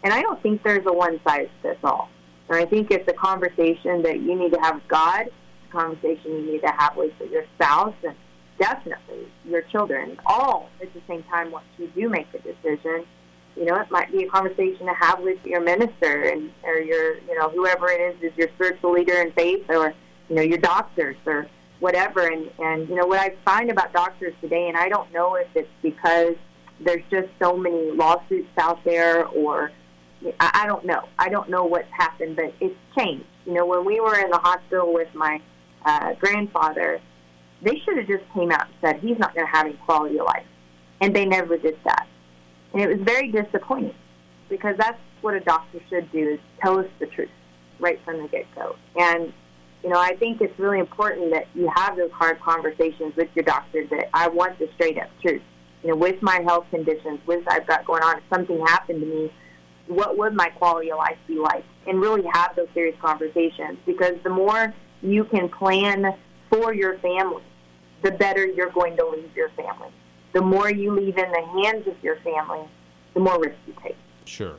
And 0.04 0.14
I 0.14 0.22
don't 0.22 0.42
think 0.42 0.64
there's 0.64 0.86
a 0.86 0.94
one 0.94 1.20
size 1.28 1.50
fits 1.62 1.80
all. 1.84 2.10
And 2.50 2.58
I 2.58 2.66
think 2.66 2.92
it's 2.92 3.08
a 3.10 3.14
conversation 3.14 4.04
that 4.04 4.22
you 4.22 4.36
need 4.36 4.54
to 4.54 4.60
have 4.62 4.76
with 4.76 4.88
God 4.88 5.28
a 5.68 5.72
conversation 5.72 6.32
you 6.32 6.54
need 6.54 6.62
to 6.62 6.72
have 6.72 6.96
with 6.96 7.12
your 7.32 7.44
spouse 7.56 7.96
and 8.04 8.16
definitely 8.60 9.28
your 9.46 9.62
children, 9.64 10.18
all 10.26 10.70
at 10.82 10.94
the 10.94 11.02
same 11.08 11.24
time 11.24 11.52
once 11.52 11.66
you 11.78 11.88
do 11.96 12.10
make 12.10 12.32
the 12.32 12.40
decision. 12.40 13.06
You 13.58 13.66
know, 13.66 13.76
it 13.78 13.90
might 13.90 14.12
be 14.12 14.24
a 14.24 14.30
conversation 14.30 14.86
to 14.86 14.94
have 14.94 15.20
with 15.20 15.44
your 15.44 15.62
minister 15.62 16.24
and 16.24 16.52
or 16.64 16.78
your, 16.80 17.18
you 17.20 17.38
know, 17.38 17.50
whoever 17.50 17.90
it 17.90 18.00
is 18.00 18.32
is 18.32 18.38
your 18.38 18.50
spiritual 18.56 18.94
leader 18.94 19.16
in 19.22 19.32
faith 19.32 19.66
or, 19.70 19.94
you 20.30 20.36
know, 20.36 20.42
your 20.42 20.60
doctors 20.60 21.18
or 21.26 21.48
whatever. 21.80 22.28
And, 22.28 22.50
and 22.60 22.88
you 22.88 22.96
know, 22.96 23.08
what 23.08 23.20
I 23.20 23.36
find 23.44 23.72
about 23.72 23.94
doctors 23.94 24.34
today, 24.42 24.68
and 24.68 24.78
I 24.78 24.90
don't 24.90 25.12
know 25.12 25.36
if 25.36 25.48
it's 25.56 25.70
because 25.82 26.36
there's 26.80 27.04
just 27.10 27.30
so 27.42 27.58
many 27.58 27.92
lawsuits 27.92 28.50
out 28.60 28.84
there 28.84 29.26
or 29.26 29.72
I, 30.40 30.62
I 30.64 30.68
don't 30.68 30.86
know. 30.86 31.08
I 31.18 31.30
don't 31.30 31.50
know 31.50 31.66
what's 31.66 31.92
happened, 31.92 32.36
but 32.36 32.54
it's 32.60 32.76
changed. 32.98 33.26
You 33.46 33.54
know, 33.54 33.66
when 33.66 33.86
we 33.86 34.00
were 34.00 34.20
in 34.20 34.30
the 34.30 34.38
hospital 34.38 34.94
with 34.94 35.14
my 35.14 35.42
uh, 35.86 36.14
grandfather, 36.16 37.00
they 37.62 37.80
should 37.84 37.98
have 37.98 38.08
just 38.08 38.24
came 38.34 38.52
out 38.52 38.68
and 38.68 38.74
said 38.82 39.00
he's 39.00 39.18
not 39.18 39.34
going 39.34 39.46
to 39.48 39.52
have 39.52 39.66
any 39.66 39.76
quality 39.78 40.20
of 40.20 40.26
life, 40.26 40.46
and 41.02 41.16
they 41.16 41.26
never 41.26 41.58
did 41.58 41.78
that, 41.86 42.08
and 42.74 42.82
it 42.82 42.88
was 42.88 43.00
very 43.02 43.32
disappointing 43.32 43.96
because 44.50 44.76
that's 44.78 45.00
what 45.22 45.34
a 45.34 45.40
doctor 45.40 45.80
should 45.90 46.12
do 46.12 46.34
is 46.34 46.40
tell 46.62 46.80
us 46.80 46.88
the 47.00 47.08
truth 47.08 47.30
right 47.80 48.00
from 48.04 48.22
the 48.22 48.28
get 48.28 48.46
go. 48.56 48.76
And 48.96 49.34
you 49.84 49.90
know, 49.90 50.00
I 50.00 50.16
think 50.16 50.42
it's 50.42 50.58
really 50.60 50.80
important 50.80 51.32
that 51.32 51.48
you 51.54 51.72
have 51.76 51.96
those 51.96 52.12
hard 52.12 52.40
conversations 52.42 53.16
with 53.16 53.30
your 53.36 53.46
doctor 53.46 53.86
that 53.88 54.10
I 54.14 54.28
want 54.28 54.58
the 54.60 54.70
straight 54.76 54.98
up 54.98 55.10
truth. 55.22 55.42
You 55.84 55.90
know, 55.90 55.96
with 55.96 56.22
my 56.22 56.42
health 56.46 56.66
conditions, 56.72 57.20
with 57.28 57.44
I've 57.48 57.68
got 57.68 57.86
going 57.86 58.04
on, 58.04 58.18
if 58.18 58.24
something 58.30 58.60
happened 58.66 59.02
to 59.02 59.06
me, 59.06 59.32
what 59.88 60.18
would 60.18 60.34
my 60.34 60.50
quality 60.50 60.92
of 60.92 60.98
life 60.98 61.18
be 61.28 61.36
like? 61.36 61.64
And 61.86 62.02
really 62.02 62.24
have 62.34 62.56
those 62.56 62.68
serious 62.74 62.96
conversations 63.00 63.78
because 63.86 64.16
the 64.24 64.30
more 64.30 64.74
you 65.02 65.24
can 65.26 65.48
plan 65.48 66.18
for 66.50 66.74
your 66.74 66.98
family, 66.98 67.44
the 68.02 68.12
better 68.12 68.46
you're 68.46 68.72
going 68.72 68.98
to 68.98 69.08
leave 69.08 69.30
your 69.36 69.50
family. 69.50 69.92
The 70.38 70.44
more 70.44 70.70
you 70.70 70.92
leave 70.92 71.18
in 71.18 71.32
the 71.32 71.64
hands 71.64 71.88
of 71.88 71.96
your 72.04 72.18
family, 72.18 72.60
the 73.16 73.20
more 73.20 73.40
risk 73.40 73.56
you 73.66 73.74
take. 73.82 73.96
Sure. 74.26 74.54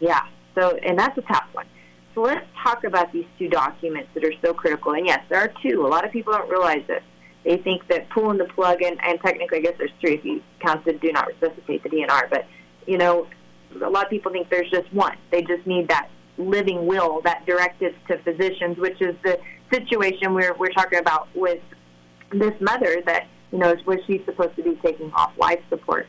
Yeah. 0.00 0.22
So, 0.54 0.76
and 0.76 0.98
that's 0.98 1.18
a 1.18 1.20
tough 1.20 1.48
one. 1.52 1.66
So 2.14 2.22
let's 2.22 2.46
talk 2.62 2.84
about 2.84 3.12
these 3.12 3.26
two 3.38 3.50
documents 3.50 4.08
that 4.14 4.24
are 4.24 4.32
so 4.42 4.54
critical. 4.54 4.94
And 4.94 5.06
yes, 5.06 5.22
there 5.28 5.38
are 5.38 5.52
two. 5.62 5.86
A 5.86 5.88
lot 5.88 6.06
of 6.06 6.12
people 6.12 6.32
don't 6.32 6.48
realize 6.48 6.82
this. 6.86 7.02
They 7.44 7.58
think 7.58 7.86
that 7.88 8.08
pulling 8.08 8.38
the 8.38 8.46
plug, 8.46 8.80
and, 8.80 8.98
and 9.04 9.20
technically, 9.20 9.58
I 9.58 9.60
guess 9.60 9.74
there's 9.76 9.92
three 10.00 10.14
if 10.14 10.24
you 10.24 10.42
count 10.60 10.82
the 10.86 10.94
do 10.94 11.12
not 11.12 11.26
resuscitate 11.26 11.82
the 11.82 11.90
DNR. 11.90 12.30
But 12.30 12.46
you 12.86 12.96
know, 12.96 13.26
a 13.82 13.90
lot 13.90 14.04
of 14.04 14.10
people 14.10 14.32
think 14.32 14.48
there's 14.48 14.70
just 14.70 14.90
one. 14.94 15.18
They 15.30 15.42
just 15.42 15.66
need 15.66 15.88
that 15.88 16.08
living 16.38 16.86
will, 16.86 17.20
that 17.24 17.44
directive 17.44 17.94
to 18.08 18.16
physicians, 18.20 18.78
which 18.78 18.98
is 19.02 19.14
the 19.24 19.38
situation 19.70 20.32
we're 20.32 20.54
we're 20.54 20.72
talking 20.72 21.00
about 21.00 21.28
with 21.34 21.60
this 22.30 22.58
mother 22.62 23.02
that 23.04 23.26
you 23.52 23.58
know 23.58 23.74
was 23.86 23.98
she's 24.06 24.24
supposed 24.24 24.56
to 24.56 24.62
be 24.62 24.78
taking 24.82 25.12
off 25.12 25.32
life 25.38 25.60
support, 25.68 26.06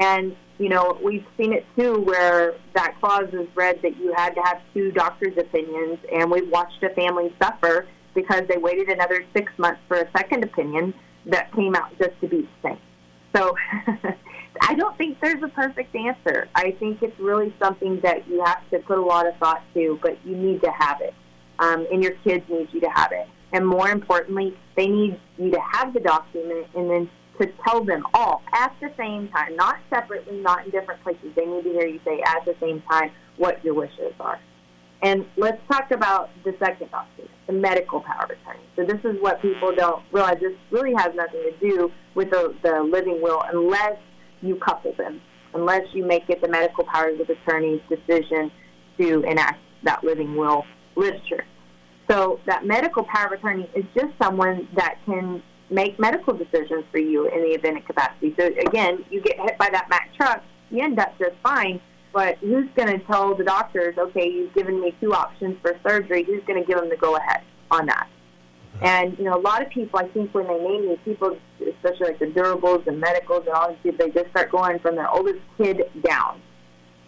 and 0.00 0.34
you 0.58 0.68
know 0.68 0.98
we've 1.02 1.24
seen 1.36 1.52
it 1.52 1.64
too 1.78 2.00
where 2.00 2.54
that 2.74 2.98
clause 3.00 3.28
is 3.32 3.46
read 3.54 3.80
that 3.82 3.96
you 3.98 4.12
had 4.16 4.34
to 4.34 4.42
have 4.42 4.60
two 4.74 4.90
doctors' 4.90 5.36
opinions, 5.38 5.98
and 6.12 6.30
we've 6.30 6.48
watched 6.48 6.82
a 6.82 6.90
family 6.90 7.34
suffer 7.40 7.86
because 8.14 8.42
they 8.48 8.56
waited 8.56 8.88
another 8.88 9.24
six 9.36 9.52
months 9.58 9.80
for 9.86 9.98
a 9.98 10.10
second 10.16 10.42
opinion 10.42 10.94
that 11.26 11.52
came 11.54 11.74
out 11.76 11.96
just 11.98 12.18
to 12.20 12.26
be 12.26 12.42
the 12.42 12.68
same. 12.68 12.78
So 13.36 13.54
I 14.62 14.74
don't 14.74 14.96
think 14.96 15.20
there's 15.20 15.42
a 15.42 15.48
perfect 15.48 15.94
answer. 15.94 16.48
I 16.54 16.72
think 16.72 17.02
it's 17.02 17.18
really 17.20 17.54
something 17.62 18.00
that 18.00 18.26
you 18.28 18.42
have 18.44 18.68
to 18.70 18.78
put 18.80 18.98
a 18.98 19.02
lot 19.02 19.26
of 19.26 19.36
thought 19.36 19.62
to, 19.74 19.98
but 20.02 20.18
you 20.24 20.36
need 20.36 20.62
to 20.62 20.70
have 20.70 21.00
it. 21.00 21.14
Um, 21.58 21.86
and 21.92 22.02
your 22.02 22.12
kids 22.24 22.44
need 22.48 22.68
you 22.72 22.80
to 22.80 22.90
have 22.90 23.12
it. 23.12 23.28
And 23.52 23.66
more 23.66 23.88
importantly, 23.88 24.56
they 24.76 24.88
need 24.88 25.20
you 25.38 25.50
to 25.50 25.60
have 25.72 25.94
the 25.94 26.00
document 26.00 26.66
and 26.74 26.90
then 26.90 27.10
to 27.40 27.52
tell 27.66 27.84
them 27.84 28.04
all 28.14 28.42
at 28.52 28.74
the 28.80 28.90
same 28.96 29.28
time, 29.28 29.56
not 29.56 29.76
separately, 29.90 30.40
not 30.40 30.64
in 30.64 30.70
different 30.70 31.02
places. 31.02 31.32
They 31.34 31.44
need 31.46 31.64
to 31.64 31.70
hear 31.70 31.86
you 31.86 32.00
say 32.04 32.20
at 32.26 32.44
the 32.44 32.54
same 32.60 32.82
time 32.90 33.10
what 33.36 33.64
your 33.64 33.74
wishes 33.74 34.14
are. 34.18 34.40
And 35.02 35.26
let's 35.36 35.60
talk 35.70 35.90
about 35.90 36.30
the 36.44 36.54
second 36.58 36.90
document, 36.90 37.30
the 37.46 37.52
medical 37.52 38.00
power 38.00 38.24
of 38.24 38.30
attorney. 38.30 38.64
So 38.76 38.84
this 38.84 38.98
is 39.04 39.20
what 39.20 39.42
people 39.42 39.74
don't 39.74 40.02
realize. 40.10 40.38
This 40.40 40.54
really 40.70 40.94
has 40.96 41.14
nothing 41.14 41.42
to 41.42 41.52
do 41.60 41.92
with 42.14 42.30
the, 42.30 42.54
the 42.62 42.82
living 42.82 43.20
will 43.20 43.42
unless 43.52 43.98
you 44.40 44.56
couple 44.56 44.94
them, 44.96 45.20
unless 45.54 45.82
you 45.92 46.04
make 46.04 46.28
it 46.30 46.40
the 46.40 46.48
medical 46.48 46.84
powers 46.84 47.20
of 47.20 47.28
attorney's 47.28 47.82
decision 47.88 48.50
to 48.98 49.22
enact 49.24 49.60
that 49.82 50.02
living 50.02 50.34
will 50.34 50.64
literature. 50.96 51.44
So 52.08 52.40
that 52.46 52.64
medical 52.64 53.04
power 53.04 53.26
of 53.26 53.32
attorney 53.32 53.68
is 53.74 53.84
just 53.94 54.12
someone 54.20 54.68
that 54.76 54.98
can 55.04 55.42
make 55.70 55.98
medical 55.98 56.32
decisions 56.32 56.84
for 56.92 56.98
you 56.98 57.26
in 57.28 57.42
the 57.42 57.50
event 57.50 57.78
of 57.78 57.84
capacity. 57.84 58.34
So 58.38 58.46
again, 58.46 59.04
you 59.10 59.20
get 59.20 59.38
hit 59.40 59.58
by 59.58 59.68
that 59.72 59.88
Mack 59.90 60.14
truck, 60.14 60.42
you 60.70 60.82
end 60.82 60.98
up 60.98 61.18
just 61.18 61.34
fine, 61.42 61.80
but 62.12 62.38
who's 62.38 62.68
going 62.76 62.88
to 62.88 63.04
tell 63.06 63.34
the 63.34 63.44
doctors, 63.44 63.96
okay, 63.98 64.30
you've 64.30 64.54
given 64.54 64.80
me 64.80 64.94
two 65.00 65.12
options 65.12 65.56
for 65.60 65.76
surgery, 65.86 66.22
who's 66.22 66.42
going 66.46 66.60
to 66.60 66.66
give 66.66 66.78
them 66.78 66.88
the 66.88 66.96
go-ahead 66.96 67.42
on 67.70 67.86
that? 67.86 68.08
And, 68.82 69.18
you 69.18 69.24
know, 69.24 69.36
a 69.36 69.40
lot 69.40 69.62
of 69.62 69.70
people, 69.70 69.98
I 69.98 70.08
think 70.08 70.34
when 70.34 70.46
they 70.46 70.58
name 70.58 70.88
these 70.88 70.98
people, 71.04 71.36
especially 71.60 72.08
like 72.08 72.18
the 72.18 72.26
durables 72.26 72.86
and 72.86 73.00
medicals 73.00 73.44
and 73.46 73.54
all 73.54 73.70
these 73.70 73.78
people, 73.82 74.06
they 74.06 74.12
just 74.12 74.30
start 74.30 74.50
going 74.50 74.78
from 74.80 74.96
their 74.96 75.10
oldest 75.10 75.40
kid 75.56 75.82
down. 76.06 76.40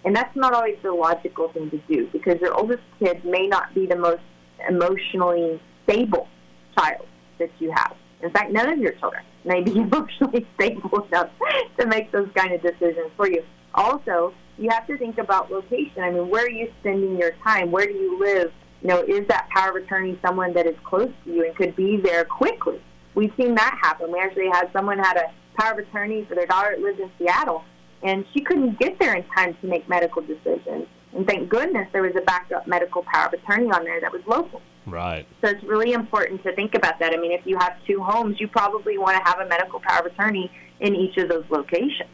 And 0.04 0.16
that's 0.16 0.34
not 0.34 0.54
always 0.54 0.78
the 0.82 0.92
logical 0.92 1.48
thing 1.52 1.70
to 1.70 1.78
do 1.88 2.08
because 2.12 2.40
your 2.40 2.54
oldest 2.54 2.82
kid 2.98 3.24
may 3.24 3.46
not 3.46 3.74
be 3.74 3.86
the 3.86 3.96
most 3.96 4.22
emotionally 4.68 5.60
stable 5.84 6.28
child 6.76 7.06
that 7.38 7.50
you 7.58 7.70
have. 7.70 7.96
In 8.22 8.30
fact, 8.30 8.50
none 8.52 8.72
of 8.72 8.78
your 8.78 8.92
children 8.92 9.22
may 9.44 9.62
be 9.62 9.72
emotionally 9.76 10.46
stable 10.54 11.06
enough 11.06 11.30
to 11.78 11.86
make 11.86 12.10
those 12.12 12.28
kind 12.34 12.52
of 12.52 12.62
decisions 12.62 13.10
for 13.16 13.28
you. 13.28 13.42
Also, 13.74 14.34
you 14.58 14.68
have 14.70 14.86
to 14.88 14.98
think 14.98 15.18
about 15.18 15.50
location. 15.50 16.02
I 16.02 16.10
mean, 16.10 16.28
where 16.28 16.46
are 16.46 16.50
you 16.50 16.70
spending 16.80 17.16
your 17.16 17.32
time? 17.44 17.70
Where 17.70 17.86
do 17.86 17.92
you 17.92 18.18
live? 18.18 18.52
You 18.82 18.88
know, 18.88 19.02
is 19.02 19.26
that 19.28 19.48
power 19.50 19.76
of 19.76 19.84
attorney 19.84 20.18
someone 20.24 20.52
that 20.54 20.66
is 20.66 20.76
close 20.84 21.10
to 21.24 21.32
you 21.32 21.44
and 21.44 21.54
could 21.56 21.76
be 21.76 21.96
there 21.96 22.24
quickly? 22.24 22.80
We've 23.14 23.32
seen 23.36 23.54
that 23.54 23.78
happen. 23.80 24.12
We 24.12 24.20
actually 24.20 24.48
had 24.52 24.70
someone 24.72 24.98
had 24.98 25.16
a 25.16 25.32
power 25.60 25.72
of 25.72 25.78
attorney 25.78 26.24
for 26.28 26.34
their 26.34 26.46
daughter 26.46 26.70
that 26.76 26.80
lived 26.80 27.00
in 27.00 27.10
Seattle, 27.18 27.64
and 28.02 28.24
she 28.32 28.40
couldn't 28.40 28.78
get 28.78 28.98
there 28.98 29.16
in 29.16 29.24
time 29.34 29.56
to 29.60 29.66
make 29.66 29.88
medical 29.88 30.22
decisions. 30.22 30.86
And 31.14 31.26
thank 31.26 31.48
goodness 31.48 31.88
there 31.92 32.02
was 32.02 32.14
a 32.16 32.20
backup 32.20 32.66
medical 32.66 33.02
power 33.02 33.26
of 33.26 33.32
attorney 33.32 33.70
on 33.70 33.84
there 33.84 34.00
that 34.00 34.12
was 34.12 34.22
local. 34.26 34.60
Right. 34.86 35.26
So 35.42 35.50
it's 35.50 35.62
really 35.64 35.92
important 35.92 36.42
to 36.44 36.54
think 36.54 36.74
about 36.74 36.98
that. 37.00 37.12
I 37.12 37.16
mean, 37.16 37.32
if 37.32 37.46
you 37.46 37.58
have 37.58 37.74
two 37.86 38.02
homes, 38.02 38.40
you 38.40 38.48
probably 38.48 38.98
want 38.98 39.16
to 39.16 39.30
have 39.30 39.40
a 39.40 39.48
medical 39.48 39.80
power 39.80 40.00
of 40.00 40.06
attorney 40.06 40.50
in 40.80 40.94
each 40.94 41.16
of 41.16 41.28
those 41.28 41.44
locations. 41.50 42.10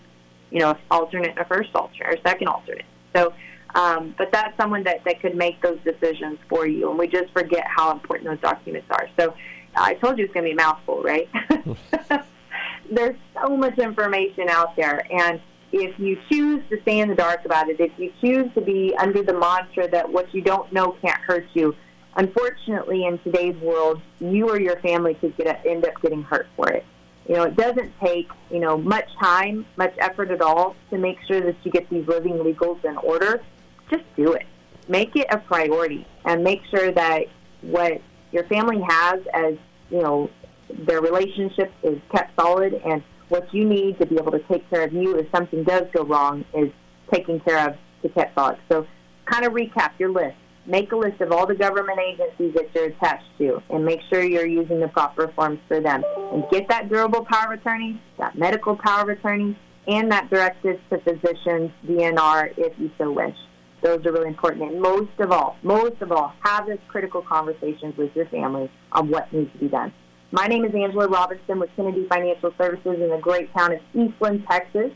You 0.51 0.61
know, 0.61 0.77
alternate 0.91 1.31
and 1.31 1.39
a 1.39 1.45
first 1.45 1.71
alternate 1.75 2.15
or 2.15 2.17
second 2.23 2.49
alternate. 2.49 2.85
So, 3.15 3.33
um, 3.75 4.15
but 4.17 4.31
that's 4.31 4.57
someone 4.57 4.85
that, 4.85 5.05
that 5.05 5.21
could 5.21 5.35
make 5.35 5.61
those 5.61 5.79
decisions 5.85 6.39
for 6.49 6.67
you. 6.67 6.91
And 6.91 6.99
we 6.99 7.09
just 7.09 7.33
forget 7.33 7.65
how 7.67 7.91
important 7.91 8.31
those 8.31 8.41
documents 8.41 8.87
are. 8.91 9.09
So 9.19 9.35
I 9.77 9.95
told 9.95 10.19
you 10.19 10.25
it's 10.25 10.35
going 10.35 10.45
to 10.45 10.51
be 10.51 10.53
a 10.53 10.57
mouthful, 10.57 11.03
right? 11.03 11.29
There's 12.91 13.17
so 13.41 13.57
much 13.57 13.79
information 13.79 14.49
out 14.49 14.77
there. 14.77 15.07
And 15.13 15.41
if 15.75 15.99
you 15.99 16.17
choose 16.31 16.63
to 16.71 16.81
stay 16.83 17.01
in 17.01 17.09
the 17.09 17.17
dark 17.17 17.45
about 17.45 17.69
it, 17.69 17.81
if 17.81 17.91
you 17.99 18.13
choose 18.21 18.53
to 18.55 18.61
be 18.61 18.95
under 18.97 19.23
the 19.23 19.33
mantra 19.33 19.91
that 19.91 20.11
what 20.11 20.33
you 20.33 20.41
don't 20.41 20.73
know 20.73 20.97
can't 21.03 21.21
hurt 21.21 21.47
you, 21.55 21.75
unfortunately, 22.17 23.07
in 23.07 23.19
today's 23.19 23.57
world, 23.57 24.01
you 24.21 24.49
or 24.49 24.61
your 24.61 24.79
family 24.81 25.15
could 25.15 25.37
get 25.37 25.67
end 25.67 25.85
up 25.85 26.01
getting 26.01 26.23
hurt 26.23 26.47
for 26.55 26.71
it. 26.71 26.85
You 27.29 27.35
know, 27.37 27.43
it 27.45 27.57
doesn't 27.57 27.93
take 28.01 28.29
you 28.51 28.61
know 28.61 28.79
much 28.79 29.09
time, 29.21 29.67
much 29.77 29.95
effort 29.99 30.31
at 30.31 30.41
all 30.41 30.77
to 30.91 30.99
make 30.99 31.19
sure 31.27 31.41
that 31.41 31.57
you 31.65 31.73
get 31.73 31.91
these 31.91 32.07
living 32.07 32.35
legals 32.35 32.85
in 32.85 32.97
order. 32.99 33.43
Just 33.91 34.05
do 34.17 34.33
it. 34.33 34.47
Make 34.87 35.17
it 35.17 35.27
a 35.31 35.39
priority, 35.39 36.07
and 36.25 36.45
make 36.45 36.61
sure 36.71 36.93
that 36.93 37.23
what 37.63 38.01
your 38.31 38.45
family 38.45 38.81
has 38.87 39.21
as 39.33 39.55
you 39.91 40.03
know 40.03 40.31
their 40.71 41.01
relationship 41.01 41.73
is 41.83 41.99
kept 42.15 42.39
solid 42.39 42.75
and 42.75 43.03
what 43.29 43.53
you 43.53 43.65
need 43.65 43.99
to 43.99 44.07
be 44.07 44.17
able 44.17 44.33
to 44.33 44.41
take 44.51 44.69
care 44.71 44.85
of 44.85 44.93
you 44.93 45.17
if 45.17 45.27
something 45.35 45.65
does 45.65 45.85
go 45.93 46.05
wrong 46.05 46.45
is 46.55 46.71
taking 47.13 47.41
care 47.41 47.69
of 47.69 47.77
the 48.03 48.09
kept 48.11 48.35
solid. 48.35 48.59
So 48.71 48.87
kind 49.27 49.45
of 49.45 49.53
recap 49.53 49.93
your 49.99 50.11
list. 50.11 50.37
Make 50.67 50.93
a 50.93 50.97
list 50.97 51.21
of 51.21 51.31
all 51.31 51.47
the 51.47 51.55
government 51.55 51.99
agencies 51.99 52.55
that 52.55 52.75
you're 52.75 52.87
attached 52.87 53.27
to 53.39 53.63
and 53.69 53.85
make 53.85 54.01
sure 54.09 54.23
you're 54.23 54.47
using 54.47 54.81
the 54.81 54.89
proper 54.89 55.29
forms 55.37 55.59
for 55.69 55.81
them. 55.81 56.03
And 56.33 56.45
get 56.51 56.69
that 56.69 56.89
durable 56.89 57.25
power 57.25 57.53
of 57.53 57.61
attorney, 57.61 58.01
that 58.19 58.39
medical 58.39 58.77
power 58.77 59.03
of 59.03 59.09
attorney, 59.11 59.59
and 59.87 60.11
that 60.11 60.31
directive 60.31 60.81
to 60.91 60.99
physicians, 61.01 61.71
DNR, 61.87 62.55
if 62.57 62.73
you 62.79 62.91
so 62.97 63.11
wish. 63.11 63.37
Those 63.83 64.07
are 64.07 64.13
really 64.13 64.29
important. 64.29 64.73
And 64.73 64.81
most 64.81 65.13
of 65.19 65.31
all, 65.31 65.59
most 65.63 66.01
of 66.01 66.11
all, 66.11 66.33
have 66.41 66.67
those 66.67 66.79
critical 66.89 67.21
conversations 67.21 67.95
with 67.99 68.17
your 68.17 68.27
family 68.27 68.71
on 68.93 69.11
what 69.11 69.31
needs 69.31 69.53
to 69.53 69.59
be 69.59 69.69
done. 69.69 69.93
My 70.35 70.49
name 70.49 70.65
is 70.65 70.75
Angela 70.75 71.07
Robinson 71.07 71.61
with 71.61 71.71
Kennedy 71.77 72.09
Financial 72.09 72.53
Services 72.59 73.01
in 73.01 73.09
the 73.09 73.21
great 73.23 73.55
town 73.55 73.73
of 73.73 73.79
Eastland, 73.95 74.45
Texas. 74.51 74.91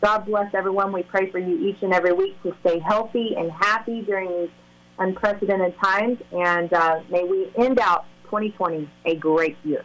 God 0.00 0.24
bless 0.24 0.54
everyone. 0.54 0.92
We 0.92 1.02
pray 1.02 1.32
for 1.32 1.40
you 1.40 1.68
each 1.68 1.82
and 1.82 1.92
every 1.92 2.12
week 2.12 2.40
to 2.44 2.54
stay 2.60 2.78
healthy 2.78 3.34
and 3.36 3.50
happy 3.50 4.02
during 4.02 4.28
these 4.28 4.50
unprecedented 5.00 5.74
times, 5.82 6.18
and 6.30 6.72
uh, 6.72 7.00
may 7.10 7.24
we 7.24 7.50
end 7.58 7.80
out 7.80 8.06
2020 8.26 8.88
a 9.06 9.16
great 9.16 9.56
year. 9.64 9.84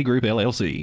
Group 0.03 0.23
LLC. 0.23 0.79